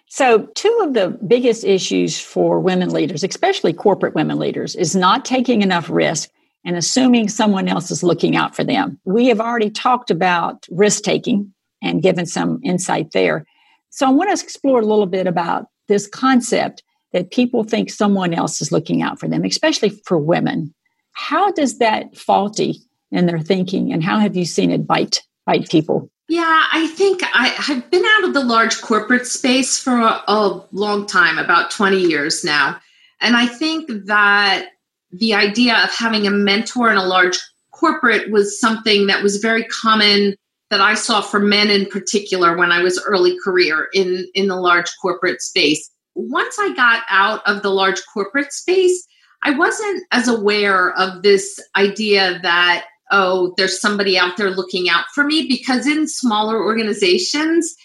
So, 0.07 0.47
two 0.55 0.79
of 0.83 0.93
the 0.93 1.17
biggest 1.25 1.63
issues 1.63 2.19
for 2.19 2.59
women 2.59 2.89
leaders, 2.89 3.23
especially 3.23 3.71
corporate 3.71 4.13
women 4.13 4.37
leaders, 4.39 4.75
is 4.75 4.93
not 4.93 5.23
taking 5.23 5.61
enough 5.61 5.89
risk 5.89 6.29
and 6.65 6.75
assuming 6.75 7.29
someone 7.29 7.69
else 7.69 7.89
is 7.91 8.03
looking 8.03 8.35
out 8.35 8.53
for 8.53 8.65
them. 8.65 8.99
We 9.05 9.27
have 9.27 9.39
already 9.39 9.69
talked 9.69 10.11
about 10.11 10.67
risk 10.69 11.03
taking 11.03 11.53
and 11.81 12.03
given 12.03 12.25
some 12.25 12.59
insight 12.61 13.11
there. 13.13 13.45
So, 13.89 14.05
I 14.05 14.09
want 14.09 14.29
to 14.29 14.43
explore 14.43 14.81
a 14.81 14.85
little 14.85 15.05
bit 15.05 15.27
about 15.27 15.67
this 15.87 16.07
concept 16.07 16.83
that 17.13 17.31
people 17.31 17.63
think 17.63 17.89
someone 17.89 18.33
else 18.33 18.61
is 18.61 18.71
looking 18.71 19.01
out 19.01 19.17
for 19.17 19.29
them, 19.29 19.45
especially 19.45 19.89
for 20.05 20.17
women. 20.17 20.73
How 21.13 21.51
does 21.51 21.77
that 21.77 22.17
faulty 22.17 22.81
in 23.11 23.25
their 23.25 23.39
thinking, 23.39 23.91
and 23.91 24.03
how 24.03 24.19
have 24.19 24.35
you 24.35 24.45
seen 24.45 24.71
it 24.71 24.87
bite 24.87 25.21
bite 25.45 25.69
people? 25.69 26.09
Yeah, 26.31 26.65
I 26.71 26.87
think 26.87 27.21
I, 27.23 27.47
have 27.49 27.91
been 27.91 28.05
out 28.05 28.23
of 28.23 28.33
the 28.33 28.43
large 28.43 28.79
corporate 28.79 29.27
space 29.27 29.77
for 29.77 29.97
a, 29.97 30.23
a 30.29 30.65
long 30.71 31.05
time, 31.05 31.37
about 31.37 31.71
20 31.71 31.97
years 31.97 32.45
now. 32.45 32.79
And 33.19 33.35
I 33.35 33.47
think 33.47 33.89
that 34.05 34.69
the 35.11 35.33
idea 35.33 35.75
of 35.83 35.91
having 35.91 36.25
a 36.25 36.31
mentor 36.31 36.89
in 36.89 36.95
a 36.95 37.03
large 37.03 37.37
corporate 37.71 38.31
was 38.31 38.57
something 38.57 39.07
that 39.07 39.21
was 39.21 39.37
very 39.37 39.65
common 39.65 40.35
that 40.69 40.79
I 40.79 40.93
saw 40.93 41.19
for 41.19 41.39
men 41.39 41.69
in 41.69 41.85
particular 41.87 42.55
when 42.55 42.71
I 42.71 42.81
was 42.81 43.03
early 43.05 43.37
career 43.43 43.89
in, 43.93 44.25
in 44.33 44.47
the 44.47 44.55
large 44.55 44.89
corporate 45.01 45.41
space. 45.41 45.91
Once 46.15 46.55
I 46.57 46.73
got 46.73 47.03
out 47.09 47.41
of 47.45 47.61
the 47.61 47.71
large 47.71 48.01
corporate 48.13 48.53
space, 48.53 49.05
I 49.43 49.51
wasn't 49.51 50.03
as 50.11 50.29
aware 50.29 50.91
of 50.97 51.23
this 51.23 51.59
idea 51.75 52.39
that 52.41 52.85
oh, 53.11 53.53
there's 53.57 53.79
somebody 53.79 54.17
out 54.17 54.37
there 54.37 54.49
looking 54.49 54.89
out 54.89 55.05
for 55.13 55.23
me 55.23 55.47
because 55.47 55.85
in 55.85 56.07
smaller 56.07 56.61
organizations, 56.61 57.75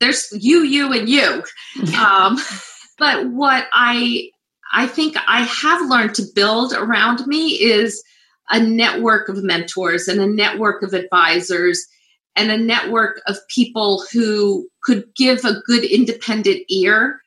there's 0.00 0.28
you, 0.32 0.62
you, 0.62 0.92
and 0.92 1.08
you. 1.08 1.42
um, 1.98 2.38
but 2.98 3.28
what 3.30 3.66
I 3.72 4.30
I 4.72 4.86
think 4.86 5.16
I 5.26 5.42
have 5.42 5.88
learned 5.88 6.16
to 6.16 6.26
build 6.34 6.72
around 6.72 7.26
me 7.26 7.50
is 7.50 8.02
a 8.50 8.60
network 8.60 9.28
of 9.28 9.42
mentors 9.42 10.08
and 10.08 10.20
a 10.20 10.26
network 10.26 10.82
of 10.82 10.92
advisors 10.92 11.86
and 12.36 12.50
a 12.50 12.58
network 12.58 13.22
of 13.26 13.38
people 13.48 14.04
who 14.12 14.68
could 14.82 15.04
give 15.14 15.44
a 15.44 15.60
good 15.66 15.84
independent 15.84 16.62
ear 16.68 17.20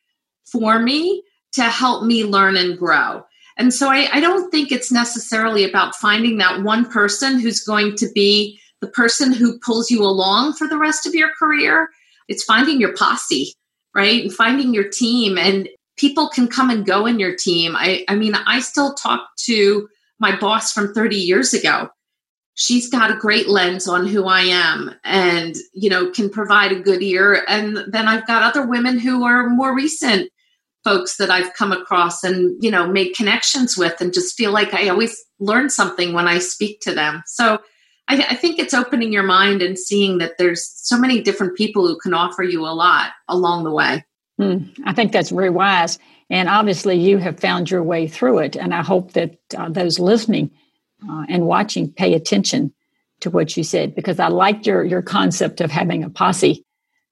for 0.45 0.79
me 0.79 1.23
to 1.53 1.63
help 1.63 2.03
me 2.03 2.23
learn 2.23 2.57
and 2.57 2.77
grow. 2.77 3.23
And 3.57 3.73
so 3.73 3.89
I, 3.89 4.07
I 4.11 4.19
don't 4.19 4.51
think 4.51 4.71
it's 4.71 4.91
necessarily 4.91 5.63
about 5.63 5.95
finding 5.95 6.37
that 6.37 6.63
one 6.63 6.85
person 6.89 7.39
who's 7.39 7.59
going 7.59 7.95
to 7.97 8.07
be 8.13 8.59
the 8.81 8.87
person 8.87 9.33
who 9.33 9.59
pulls 9.59 9.89
you 9.89 10.03
along 10.03 10.53
for 10.53 10.67
the 10.67 10.77
rest 10.77 11.07
of 11.07 11.15
your 11.15 11.29
career. 11.37 11.89
It's 12.27 12.43
finding 12.43 12.79
your 12.79 12.95
posse, 12.95 13.53
right? 13.95 14.23
And 14.23 14.33
finding 14.33 14.73
your 14.73 14.87
team. 14.87 15.37
And 15.37 15.67
people 15.97 16.29
can 16.29 16.47
come 16.47 16.69
and 16.69 16.85
go 16.85 17.07
in 17.07 17.19
your 17.19 17.35
team. 17.35 17.75
I, 17.75 18.05
I 18.07 18.15
mean, 18.15 18.35
I 18.35 18.59
still 18.59 18.93
talk 18.93 19.27
to 19.45 19.89
my 20.19 20.35
boss 20.35 20.71
from 20.71 20.93
30 20.93 21.15
years 21.15 21.53
ago. 21.53 21.89
She's 22.53 22.89
got 22.89 23.11
a 23.11 23.17
great 23.17 23.47
lens 23.47 23.87
on 23.87 24.07
who 24.07 24.25
I 24.25 24.41
am 24.41 24.95
and, 25.03 25.55
you 25.73 25.89
know, 25.89 26.09
can 26.09 26.29
provide 26.29 26.71
a 26.71 26.79
good 26.79 27.03
ear. 27.03 27.43
And 27.47 27.83
then 27.87 28.07
I've 28.07 28.25
got 28.25 28.41
other 28.41 28.65
women 28.65 28.97
who 28.97 29.23
are 29.23 29.49
more 29.49 29.75
recent 29.75 30.29
folks 30.87 31.17
that 31.17 31.29
I've 31.29 31.53
come 31.53 31.73
across 31.73 32.23
and, 32.23 32.55
you 32.63 32.71
know, 32.71 32.87
made 32.87 33.13
connections 33.13 33.77
with 33.77 33.99
and 33.99 34.13
just 34.13 34.37
feel 34.37 34.51
like 34.51 34.73
I 34.73 34.87
always 34.87 35.21
learn 35.37 35.69
something 35.69 36.13
when 36.13 36.29
I 36.29 36.39
speak 36.39 36.79
to 36.81 36.93
them. 36.93 37.23
So 37.25 37.59
I, 38.07 38.25
I 38.29 38.35
think 38.35 38.57
it's 38.57 38.73
opening 38.73 39.11
your 39.11 39.23
mind 39.23 39.61
and 39.61 39.77
seeing 39.77 40.19
that 40.19 40.37
there's 40.37 40.65
so 40.65 40.97
many 40.97 41.19
different 41.19 41.57
people 41.57 41.85
who 41.85 41.97
can 41.99 42.13
offer 42.13 42.41
you 42.41 42.61
a 42.65 42.71
lot 42.71 43.11
along 43.27 43.65
the 43.65 43.71
way. 43.71 44.05
Mm, 44.39 44.73
I 44.85 44.93
think 44.93 45.11
that's 45.11 45.31
very 45.31 45.49
wise. 45.49 45.99
And 46.29 46.47
obviously, 46.47 46.95
you 46.95 47.17
have 47.17 47.37
found 47.37 47.69
your 47.69 47.83
way 47.83 48.07
through 48.07 48.39
it. 48.39 48.55
And 48.55 48.73
I 48.73 48.81
hope 48.81 49.11
that 49.11 49.37
uh, 49.57 49.67
those 49.67 49.99
listening 49.99 50.51
uh, 51.09 51.25
and 51.27 51.47
watching 51.47 51.91
pay 51.91 52.13
attention 52.13 52.73
to 53.19 53.29
what 53.29 53.57
you 53.57 53.63
said 53.63 53.93
because 53.93 54.19
I 54.19 54.27
like 54.27 54.65
your 54.65 54.85
your 54.85 55.01
concept 55.01 55.59
of 55.59 55.69
having 55.69 56.05
a 56.05 56.09
posse, 56.09 56.63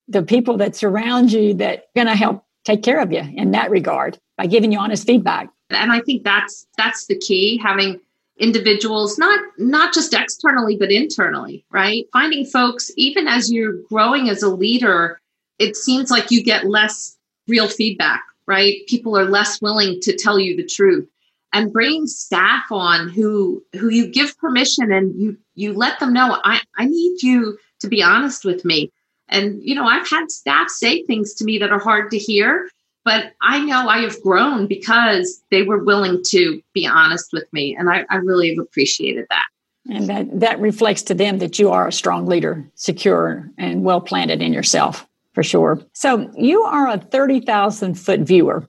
the 0.08 0.24
people 0.24 0.58
that 0.58 0.78
surround 0.78 1.34
you 1.34 1.56
that 1.56 1.80
are 1.80 1.84
going 1.96 2.08
to 2.08 2.16
help 2.16 2.45
take 2.66 2.84
care 2.84 3.00
of 3.00 3.12
you 3.12 3.22
in 3.36 3.52
that 3.52 3.70
regard 3.70 4.20
by 4.38 4.48
giving 4.48 4.72
you 4.72 4.80
honest 4.80 5.08
feedback. 5.08 5.50
And 5.70 5.92
I 5.92 6.02
think 6.02 6.24
that's 6.24 6.68
that's 6.78 7.06
the 7.08 7.18
key 7.18 7.58
having 7.58 8.00
individuals 8.38 9.18
not 9.18 9.40
not 9.58 9.94
just 9.94 10.14
externally 10.14 10.76
but 10.76 10.92
internally, 10.92 11.66
right? 11.72 12.06
Finding 12.12 12.46
folks 12.46 12.92
even 12.98 13.28
as 13.28 13.52
you're 13.52 13.82
growing 13.90 14.30
as 14.30 14.44
a 14.44 14.50
leader, 14.50 15.22
it 15.58 15.76
seems 15.76 16.12
like 16.12 16.32
you 16.32 16.44
get 16.44 16.68
less 16.68 17.16
real 17.48 17.70
feedback, 17.70 18.22
right? 18.46 18.76
People 18.88 19.18
are 19.18 19.26
less 19.26 19.62
willing 19.62 20.00
to 20.02 20.16
tell 20.16 20.38
you 20.38 20.58
the 20.58 20.66
truth. 20.66 21.08
And 21.54 21.72
bringing 21.72 22.06
staff 22.06 22.66
on 22.70 23.08
who 23.08 23.64
who 23.74 23.90
you 23.90 24.08
give 24.08 24.38
permission 24.38 24.92
and 24.92 25.16
you 25.16 25.38
you 25.54 25.74
let 25.74 26.00
them 26.00 26.12
know 26.12 26.40
I, 26.44 26.62
I 26.78 26.86
need 26.86 27.24
you 27.24 27.58
to 27.80 27.88
be 27.88 28.04
honest 28.04 28.44
with 28.44 28.66
me 28.66 28.92
and, 29.30 29.62
you 29.62 29.76
know, 29.76 29.86
I've 29.86 30.08
had 30.10 30.30
staff 30.32 30.70
say 30.70 31.04
things 31.04 31.34
to 31.36 31.46
me 31.46 31.58
that 31.60 31.72
are 31.72 31.80
hard 31.80 32.12
to 32.12 32.18
hear, 32.18 32.70
but 33.04 33.34
I 33.42 33.60
know 33.60 33.88
I 33.88 34.00
have 34.00 34.22
grown 34.22 34.68
because 34.68 35.42
they 35.52 35.64
were 35.64 35.84
willing 35.84 36.22
to 36.28 36.62
be 36.74 36.88
honest 36.88 37.32
with 37.34 37.52
me. 37.52 37.76
And 37.76 37.90
I, 37.90 38.06
I 38.10 38.18
really 38.18 38.50
have 38.50 38.60
appreciated 38.60 39.26
that. 39.30 39.46
And 39.88 40.08
that, 40.08 40.40
that 40.40 40.60
reflects 40.60 41.04
to 41.04 41.14
them 41.14 41.38
that 41.40 41.60
you 41.60 41.70
are 41.70 41.88
a 41.88 41.92
strong 41.92 42.26
leader, 42.26 42.68
secure 42.74 43.50
and 43.58 43.84
well 43.84 44.02
planted 44.02 44.42
in 44.42 44.52
yourself, 44.52 45.08
for 45.34 45.44
sure. 45.44 45.80
So 45.94 46.32
you 46.36 46.64
are 46.64 46.88
a 46.88 46.98
30,000 46.98 47.94
foot 47.94 48.22
viewer 48.22 48.68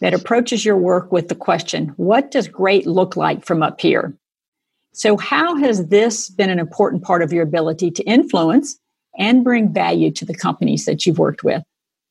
that 0.00 0.14
approaches 0.14 0.64
your 0.64 0.76
work 0.76 1.12
with 1.12 1.28
the 1.28 1.34
question 1.34 1.88
what 1.96 2.30
does 2.30 2.48
great 2.48 2.86
look 2.86 3.16
like 3.16 3.44
from 3.44 3.62
up 3.62 3.80
here? 3.80 4.16
So, 4.92 5.16
how 5.16 5.54
has 5.56 5.86
this 5.86 6.28
been 6.28 6.50
an 6.50 6.58
important 6.58 7.04
part 7.04 7.22
of 7.22 7.32
your 7.32 7.44
ability 7.44 7.92
to 7.92 8.02
influence 8.02 8.79
and 9.18 9.44
bring 9.44 9.72
value 9.72 10.10
to 10.12 10.24
the 10.24 10.34
companies 10.34 10.84
that 10.84 11.06
you've 11.06 11.18
worked 11.18 11.44
with? 11.44 11.62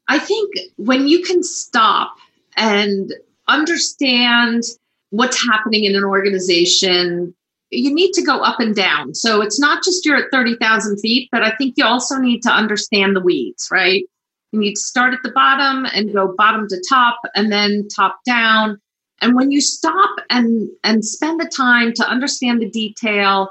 I 0.08 0.20
think 0.20 0.56
when 0.78 1.08
you 1.08 1.24
can 1.24 1.44
stop 1.44 2.16
and 2.58 3.14
understand 3.48 4.64
what's 5.12 5.44
happening 5.46 5.86
in 5.86 5.96
an 5.96 6.04
organization, 6.04 7.34
you 7.72 7.94
need 7.94 8.14
to 8.14 8.24
go 8.24 8.40
up 8.40 8.60
and 8.60 8.76
down. 8.76 9.14
So 9.14 9.42
it's 9.42 9.60
not 9.60 9.84
just 9.84 10.06
you're 10.06 10.18
at 10.18 10.32
30,000 10.32 10.98
feet, 11.00 11.30
but 11.32 11.44
I 11.44 11.56
think 11.56 11.76
you 11.78 11.86
also 11.86 12.18
need 12.18 12.42
to 12.44 12.52
understand 12.52 13.16
the 13.16 13.22
weeds, 13.22 13.70
right? 13.72 14.04
You 14.52 14.60
need 14.60 14.76
to 14.76 14.82
start 14.82 15.14
at 15.14 15.20
the 15.24 15.32
bottom 15.32 15.86
and 15.94 16.14
go 16.14 16.34
bottom 16.36 16.68
to 16.68 16.84
top 16.90 17.20
and 17.36 17.52
then 17.52 17.88
top 17.96 18.20
down. 18.26 18.80
And 19.22 19.36
when 19.36 19.52
you 19.52 19.62
stop 19.62 20.10
and, 20.30 20.70
and 20.84 21.06
spend 21.06 21.40
the 21.40 21.52
time 21.56 21.94
to 21.94 22.08
understand 22.08 22.62
the 22.62 22.70
detail 22.70 23.50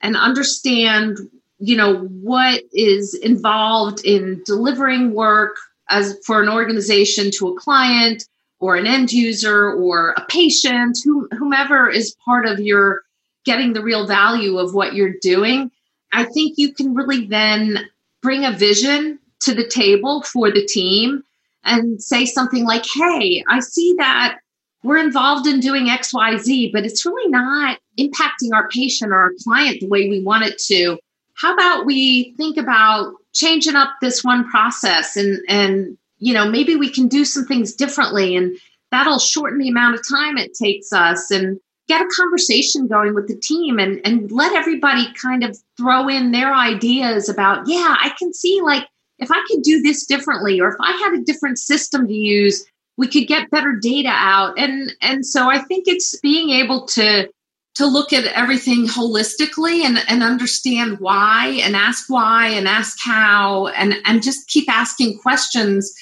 and 0.00 0.16
understand 0.16 1.18
you 1.60 1.76
know 1.76 1.98
what 1.98 2.62
is 2.72 3.14
involved 3.14 4.04
in 4.04 4.42
delivering 4.44 5.12
work 5.12 5.56
as 5.90 6.18
for 6.24 6.42
an 6.42 6.48
organization 6.48 7.30
to 7.30 7.48
a 7.48 7.60
client 7.60 8.24
or 8.58 8.76
an 8.76 8.86
end 8.86 9.12
user 9.12 9.72
or 9.72 10.14
a 10.16 10.24
patient 10.26 10.96
whomever 11.04 11.88
is 11.88 12.16
part 12.24 12.46
of 12.46 12.58
your 12.58 13.02
getting 13.44 13.72
the 13.72 13.82
real 13.82 14.06
value 14.06 14.58
of 14.58 14.74
what 14.74 14.94
you're 14.94 15.14
doing 15.20 15.70
i 16.12 16.24
think 16.24 16.54
you 16.56 16.72
can 16.72 16.94
really 16.94 17.26
then 17.26 17.78
bring 18.22 18.44
a 18.44 18.52
vision 18.52 19.18
to 19.40 19.54
the 19.54 19.66
table 19.68 20.22
for 20.22 20.50
the 20.50 20.64
team 20.64 21.22
and 21.64 22.02
say 22.02 22.24
something 22.24 22.64
like 22.64 22.84
hey 22.94 23.44
i 23.48 23.60
see 23.60 23.94
that 23.98 24.38
we're 24.82 24.96
involved 24.96 25.46
in 25.46 25.60
doing 25.60 25.86
xyz 25.86 26.72
but 26.72 26.86
it's 26.86 27.04
really 27.04 27.30
not 27.30 27.78
impacting 27.98 28.54
our 28.54 28.66
patient 28.68 29.12
or 29.12 29.18
our 29.18 29.32
client 29.44 29.78
the 29.80 29.88
way 29.88 30.08
we 30.08 30.22
want 30.22 30.44
it 30.44 30.58
to 30.58 30.98
how 31.40 31.54
about 31.54 31.86
we 31.86 32.34
think 32.36 32.56
about 32.56 33.14
changing 33.32 33.76
up 33.76 33.90
this 34.00 34.22
one 34.22 34.48
process 34.48 35.16
and 35.16 35.40
and 35.48 35.96
you 36.18 36.34
know 36.34 36.48
maybe 36.48 36.76
we 36.76 36.90
can 36.90 37.08
do 37.08 37.24
some 37.24 37.44
things 37.44 37.74
differently 37.74 38.36
and 38.36 38.56
that'll 38.90 39.18
shorten 39.18 39.58
the 39.58 39.68
amount 39.68 39.94
of 39.94 40.08
time 40.08 40.36
it 40.36 40.52
takes 40.54 40.92
us 40.92 41.30
and 41.30 41.58
get 41.88 42.02
a 42.02 42.08
conversation 42.16 42.86
going 42.86 43.14
with 43.14 43.28
the 43.28 43.36
team 43.36 43.78
and 43.78 44.00
and 44.04 44.30
let 44.30 44.54
everybody 44.54 45.12
kind 45.14 45.44
of 45.44 45.56
throw 45.76 46.08
in 46.08 46.32
their 46.32 46.54
ideas 46.54 47.28
about 47.28 47.66
yeah 47.66 47.96
i 48.00 48.12
can 48.18 48.32
see 48.32 48.60
like 48.62 48.86
if 49.18 49.30
i 49.30 49.44
could 49.48 49.62
do 49.62 49.80
this 49.82 50.06
differently 50.06 50.60
or 50.60 50.68
if 50.68 50.76
i 50.80 50.92
had 50.92 51.14
a 51.14 51.24
different 51.24 51.58
system 51.58 52.06
to 52.06 52.14
use 52.14 52.66
we 52.96 53.08
could 53.08 53.26
get 53.26 53.50
better 53.50 53.78
data 53.80 54.10
out. 54.10 54.58
And 54.58 54.92
and 55.00 55.24
so 55.24 55.48
i 55.50 55.58
think 55.58 55.88
it's 55.88 56.18
being 56.20 56.50
able 56.50 56.86
to 56.88 57.28
to 57.76 57.86
look 57.86 58.12
at 58.12 58.24
everything 58.24 58.86
holistically 58.86 59.84
and, 59.84 59.98
and 60.08 60.22
understand 60.22 60.98
why 60.98 61.60
and 61.62 61.76
ask 61.76 62.08
why 62.08 62.48
and 62.48 62.66
ask 62.66 62.98
how 63.00 63.68
and, 63.68 63.94
and 64.04 64.22
just 64.22 64.48
keep 64.48 64.68
asking 64.68 65.18
questions 65.18 65.92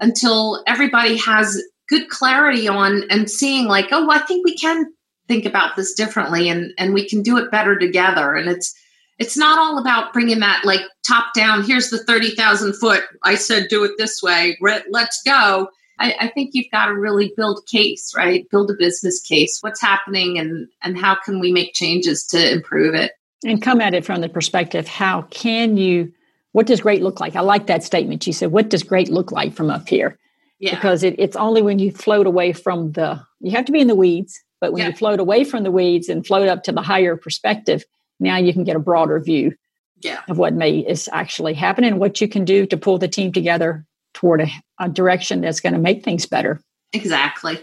until 0.00 0.62
everybody 0.66 1.16
has 1.16 1.62
good 1.88 2.08
clarity 2.08 2.68
on 2.68 3.04
and 3.10 3.30
seeing 3.30 3.66
like 3.66 3.88
oh 3.92 4.10
i 4.10 4.18
think 4.18 4.44
we 4.44 4.56
can 4.56 4.86
think 5.28 5.44
about 5.44 5.76
this 5.76 5.92
differently 5.92 6.48
and 6.48 6.72
and 6.78 6.94
we 6.94 7.06
can 7.06 7.22
do 7.22 7.36
it 7.36 7.50
better 7.50 7.78
together. 7.78 8.34
And 8.34 8.48
it's 8.48 8.74
it's 9.18 9.36
not 9.36 9.58
all 9.58 9.78
about 9.78 10.12
bringing 10.12 10.40
that 10.40 10.64
like 10.64 10.80
top 11.06 11.34
down 11.34 11.62
here's 11.62 11.90
the 11.90 11.98
30,000 12.04 12.72
foot 12.74 13.04
I 13.22 13.34
said 13.34 13.68
do 13.68 13.84
it 13.84 13.92
this 13.98 14.22
way 14.22 14.58
let's 14.90 15.22
go 15.22 15.68
I, 15.98 16.14
I 16.20 16.28
think 16.28 16.50
you've 16.52 16.70
got 16.70 16.86
to 16.86 16.94
really 16.94 17.32
build 17.36 17.66
case 17.66 18.12
right 18.16 18.48
build 18.50 18.70
a 18.70 18.74
business 18.74 19.20
case 19.20 19.58
what's 19.60 19.80
happening 19.80 20.38
and 20.38 20.68
and 20.82 20.98
how 20.98 21.16
can 21.24 21.40
we 21.40 21.52
make 21.52 21.74
changes 21.74 22.24
to 22.28 22.52
improve 22.52 22.94
it 22.94 23.12
and 23.44 23.62
come 23.62 23.80
at 23.80 23.94
it 23.94 24.04
from 24.04 24.20
the 24.20 24.28
perspective 24.28 24.86
how 24.86 25.22
can 25.22 25.76
you 25.76 26.12
what 26.52 26.66
does 26.66 26.80
great 26.80 27.02
look 27.02 27.20
like 27.20 27.36
i 27.36 27.40
like 27.40 27.66
that 27.66 27.82
statement 27.82 28.26
you 28.26 28.32
said 28.32 28.52
what 28.52 28.68
does 28.68 28.82
great 28.82 29.08
look 29.08 29.32
like 29.32 29.52
from 29.54 29.70
up 29.70 29.88
here 29.88 30.18
yeah. 30.58 30.74
because 30.74 31.02
it, 31.02 31.14
it's 31.18 31.36
only 31.36 31.62
when 31.62 31.78
you 31.78 31.90
float 31.90 32.26
away 32.26 32.52
from 32.52 32.92
the 32.92 33.20
you 33.40 33.50
have 33.52 33.64
to 33.64 33.72
be 33.72 33.80
in 33.80 33.88
the 33.88 33.94
weeds 33.94 34.42
but 34.60 34.72
when 34.72 34.82
yeah. 34.82 34.88
you 34.88 34.94
float 34.94 35.20
away 35.20 35.44
from 35.44 35.62
the 35.62 35.70
weeds 35.70 36.08
and 36.08 36.26
float 36.26 36.48
up 36.48 36.62
to 36.64 36.72
the 36.72 36.82
higher 36.82 37.16
perspective 37.16 37.84
now 38.20 38.36
you 38.36 38.52
can 38.52 38.64
get 38.64 38.76
a 38.76 38.80
broader 38.80 39.18
view 39.20 39.54
yeah. 40.00 40.20
of 40.28 40.38
what 40.38 40.54
may 40.54 40.78
is 40.78 41.08
actually 41.12 41.54
happening 41.54 41.92
and 41.92 42.00
what 42.00 42.20
you 42.20 42.28
can 42.28 42.44
do 42.44 42.66
to 42.66 42.76
pull 42.76 42.98
the 42.98 43.08
team 43.08 43.32
together 43.32 43.84
toward 44.14 44.40
a, 44.40 44.48
a 44.78 44.88
direction 44.88 45.40
that's 45.40 45.60
going 45.60 45.72
to 45.72 45.78
make 45.78 46.04
things 46.04 46.26
better 46.26 46.60
exactly 46.92 47.58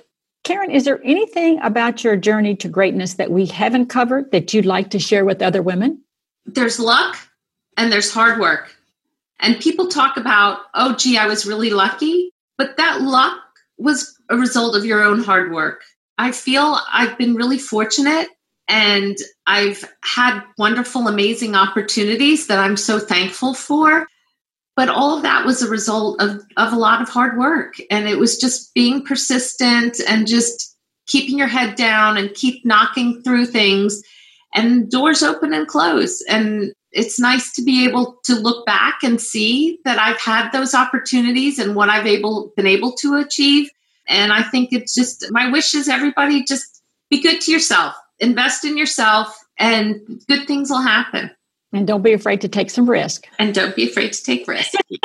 Karen, 0.45 0.69
is 0.69 0.85
there 0.85 1.01
anything 1.03 1.59
about 1.61 2.03
your 2.03 2.15
journey 2.15 2.55
to 2.57 2.69
greatness 2.69 3.15
that 3.15 3.31
we 3.31 3.47
haven't 3.47 3.87
covered 3.87 4.29
that 4.29 4.53
you'd 4.53 4.67
like 4.67 4.91
to 4.91 4.99
share 4.99 5.25
with 5.25 5.41
other 5.41 5.63
women? 5.63 6.03
There's 6.45 6.79
luck 6.79 7.17
and 7.77 7.91
there's 7.91 8.13
hard 8.13 8.39
work. 8.39 8.71
And 9.39 9.59
people 9.59 9.87
talk 9.87 10.17
about, 10.17 10.59
oh, 10.75 10.93
gee, 10.93 11.17
I 11.17 11.25
was 11.25 11.47
really 11.47 11.71
lucky. 11.71 12.31
But 12.59 12.77
that 12.77 13.01
luck 13.01 13.39
was 13.79 14.17
a 14.29 14.37
result 14.37 14.75
of 14.75 14.85
your 14.85 15.03
own 15.03 15.23
hard 15.23 15.51
work. 15.51 15.81
I 16.19 16.31
feel 16.31 16.77
I've 16.93 17.17
been 17.17 17.33
really 17.33 17.57
fortunate 17.57 18.29
and 18.67 19.17
I've 19.47 19.83
had 20.03 20.41
wonderful, 20.59 21.07
amazing 21.07 21.55
opportunities 21.55 22.47
that 22.47 22.59
I'm 22.59 22.77
so 22.77 22.99
thankful 22.99 23.55
for 23.55 24.07
but 24.75 24.89
all 24.89 25.15
of 25.15 25.23
that 25.23 25.45
was 25.45 25.61
a 25.61 25.69
result 25.69 26.21
of, 26.21 26.41
of 26.57 26.73
a 26.73 26.77
lot 26.77 27.01
of 27.01 27.07
hard 27.07 27.37
work. 27.37 27.75
And 27.89 28.07
it 28.07 28.19
was 28.19 28.37
just 28.37 28.73
being 28.73 29.03
persistent 29.03 29.97
and 30.07 30.27
just 30.27 30.75
keeping 31.07 31.37
your 31.37 31.47
head 31.47 31.75
down 31.75 32.17
and 32.17 32.33
keep 32.33 32.65
knocking 32.65 33.21
through 33.21 33.45
things. 33.45 34.01
And 34.53 34.89
doors 34.89 35.23
open 35.23 35.53
and 35.53 35.67
close. 35.67 36.21
And 36.29 36.73
it's 36.91 37.19
nice 37.19 37.51
to 37.53 37.63
be 37.63 37.85
able 37.85 38.17
to 38.23 38.35
look 38.35 38.65
back 38.65 38.99
and 39.03 39.19
see 39.19 39.79
that 39.83 39.99
I've 39.99 40.19
had 40.19 40.51
those 40.51 40.73
opportunities 40.73 41.59
and 41.59 41.75
what 41.75 41.89
I've 41.89 42.07
able 42.07 42.53
been 42.55 42.67
able 42.67 42.93
to 42.93 43.15
achieve. 43.15 43.69
And 44.07 44.31
I 44.31 44.43
think 44.43 44.71
it's 44.71 44.93
just 44.93 45.25
my 45.31 45.49
wish 45.49 45.73
is 45.73 45.89
everybody 45.89 46.43
just 46.43 46.81
be 47.09 47.21
good 47.21 47.41
to 47.41 47.51
yourself. 47.51 47.95
Invest 48.19 48.63
in 48.63 48.77
yourself 48.77 49.37
and 49.57 50.21
good 50.29 50.47
things 50.47 50.69
will 50.69 50.81
happen 50.81 51.31
and 51.75 51.85
don't 51.85 52.01
be 52.01 52.13
afraid 52.13 52.41
to 52.41 52.47
take 52.47 52.69
some 52.69 52.89
risk. 52.89 53.27
And 53.37 53.53
don't 53.53 53.75
be 53.75 53.89
afraid 53.89 54.13
to 54.13 54.23
take 54.23 54.47
risk. 54.47 54.73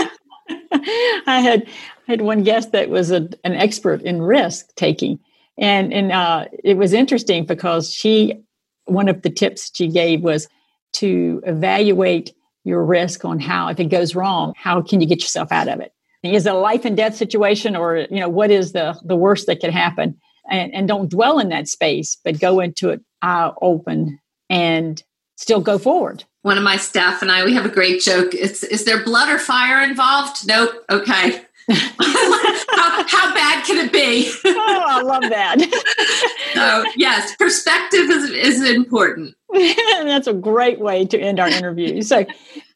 I 0.72 1.40
had 1.40 1.66
I 2.08 2.12
had 2.12 2.20
one 2.20 2.42
guest 2.42 2.72
that 2.72 2.88
was 2.88 3.10
a, 3.10 3.28
an 3.44 3.54
expert 3.54 4.02
in 4.02 4.22
risk 4.22 4.74
taking, 4.76 5.18
and 5.58 5.92
and 5.92 6.12
uh, 6.12 6.46
it 6.64 6.76
was 6.76 6.92
interesting 6.92 7.44
because 7.44 7.92
she 7.92 8.40
one 8.84 9.08
of 9.08 9.22
the 9.22 9.30
tips 9.30 9.70
she 9.74 9.88
gave 9.88 10.22
was 10.22 10.48
to 10.92 11.42
evaluate 11.44 12.32
your 12.64 12.84
risk 12.84 13.24
on 13.24 13.40
how 13.40 13.68
if 13.68 13.80
it 13.80 13.86
goes 13.86 14.14
wrong, 14.14 14.54
how 14.56 14.80
can 14.80 15.00
you 15.00 15.06
get 15.06 15.20
yourself 15.20 15.50
out 15.50 15.68
of 15.68 15.80
it? 15.80 15.92
Is 16.22 16.46
it 16.46 16.52
a 16.52 16.54
life 16.54 16.84
and 16.84 16.96
death 16.96 17.16
situation, 17.16 17.74
or 17.74 17.96
you 17.96 18.20
know 18.20 18.28
what 18.28 18.50
is 18.50 18.72
the 18.72 18.98
the 19.04 19.16
worst 19.16 19.46
that 19.46 19.60
could 19.60 19.72
happen? 19.72 20.18
And, 20.48 20.74
and 20.74 20.88
don't 20.88 21.10
dwell 21.10 21.38
in 21.38 21.48
that 21.50 21.68
space, 21.68 22.16
but 22.24 22.40
go 22.40 22.60
into 22.60 22.90
it 22.90 23.00
eye 23.22 23.52
open 23.60 24.18
and 24.48 25.02
still 25.36 25.60
go 25.60 25.78
forward 25.78 26.24
one 26.42 26.56
of 26.56 26.64
my 26.64 26.76
staff 26.76 27.22
and 27.22 27.30
I, 27.30 27.44
we 27.44 27.54
have 27.54 27.66
a 27.66 27.70
great 27.70 28.00
joke. 28.00 28.34
It's, 28.34 28.62
is 28.62 28.84
there 28.84 29.04
blood 29.04 29.28
or 29.28 29.38
fire 29.38 29.82
involved? 29.82 30.46
Nope. 30.46 30.84
Okay. 30.90 31.42
how, 31.70 33.04
how, 33.06 33.34
bad 33.34 33.64
can 33.64 33.86
it 33.86 33.92
be? 33.92 34.32
oh, 34.44 34.84
I 34.88 35.02
love 35.02 35.22
that. 35.22 35.60
so, 36.54 36.84
yes, 36.96 37.36
perspective 37.36 38.10
is, 38.10 38.30
is 38.30 38.70
important. 38.70 39.34
That's 39.52 40.26
a 40.26 40.34
great 40.34 40.80
way 40.80 41.04
to 41.06 41.18
end 41.18 41.38
our 41.38 41.48
interview. 41.48 42.02
So, 42.02 42.26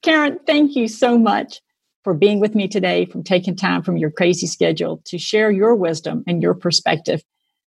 Karen, 0.03 0.39
thank 0.47 0.77
you 0.77 0.87
so 0.87 1.19
much 1.19 1.61
for 2.05 2.15
being 2.15 2.39
with 2.39 2.55
me 2.55 2.69
today, 2.69 3.07
from 3.07 3.25
taking 3.25 3.57
time 3.57 3.83
from 3.83 3.97
your 3.97 4.11
crazy 4.11 4.47
schedule 4.47 5.01
to 5.07 5.19
share 5.19 5.51
your 5.51 5.75
wisdom 5.75 6.23
and 6.27 6.43
your 6.43 6.55
perspective 6.55 7.25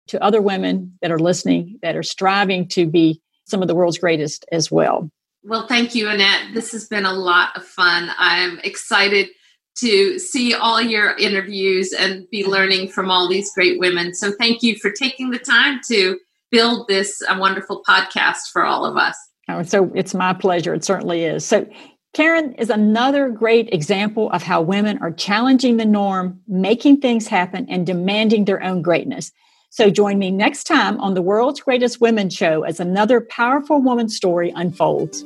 to 0.07 0.23
other 0.23 0.41
women 0.41 0.97
that 1.01 1.11
are 1.11 1.19
listening, 1.19 1.79
that 1.81 1.95
are 1.95 2.03
striving 2.03 2.67
to 2.69 2.85
be 2.85 3.19
some 3.45 3.61
of 3.61 3.67
the 3.67 3.75
world's 3.75 3.97
greatest 3.97 4.45
as 4.51 4.71
well. 4.71 5.09
Well, 5.47 5.65
thank 5.65 5.95
you, 5.95 6.09
Annette. 6.09 6.53
This 6.53 6.73
has 6.73 6.89
been 6.89 7.05
a 7.05 7.13
lot 7.13 7.55
of 7.55 7.63
fun. 7.63 8.11
I'm 8.17 8.59
excited 8.65 9.29
to 9.77 10.19
see 10.19 10.53
all 10.53 10.81
your 10.81 11.15
interviews 11.15 11.93
and 11.93 12.29
be 12.29 12.45
learning 12.45 12.89
from 12.89 13.09
all 13.09 13.29
these 13.29 13.53
great 13.53 13.79
women. 13.79 14.13
So, 14.13 14.33
thank 14.33 14.61
you 14.61 14.75
for 14.75 14.91
taking 14.91 15.29
the 15.29 15.39
time 15.39 15.79
to 15.87 16.19
build 16.51 16.89
this 16.89 17.21
a 17.29 17.39
wonderful 17.39 17.81
podcast 17.87 18.49
for 18.51 18.65
all 18.65 18.83
of 18.85 18.97
us. 18.97 19.15
Oh, 19.47 19.63
so 19.63 19.89
it's 19.95 20.13
my 20.13 20.33
pleasure. 20.33 20.73
It 20.73 20.83
certainly 20.83 21.23
is. 21.23 21.45
So, 21.45 21.65
Karen 22.13 22.51
is 22.55 22.69
another 22.69 23.29
great 23.29 23.73
example 23.73 24.29
of 24.31 24.43
how 24.43 24.61
women 24.61 24.97
are 24.97 25.13
challenging 25.13 25.77
the 25.77 25.85
norm, 25.85 26.41
making 26.49 26.99
things 26.99 27.25
happen, 27.25 27.65
and 27.69 27.85
demanding 27.85 28.43
their 28.43 28.61
own 28.61 28.81
greatness. 28.81 29.31
So 29.77 29.91
join 29.91 30.17
me 30.17 30.31
next 30.31 30.63
time 30.63 30.99
on 31.01 31.13
the 31.13 31.21
World's 31.21 31.59
Greatest 31.59 32.01
Women 32.01 32.31
Show 32.31 32.63
as 32.63 32.79
another 32.79 33.21
powerful 33.21 33.79
woman 33.79 34.09
story 34.09 34.51
unfolds. 34.55 35.23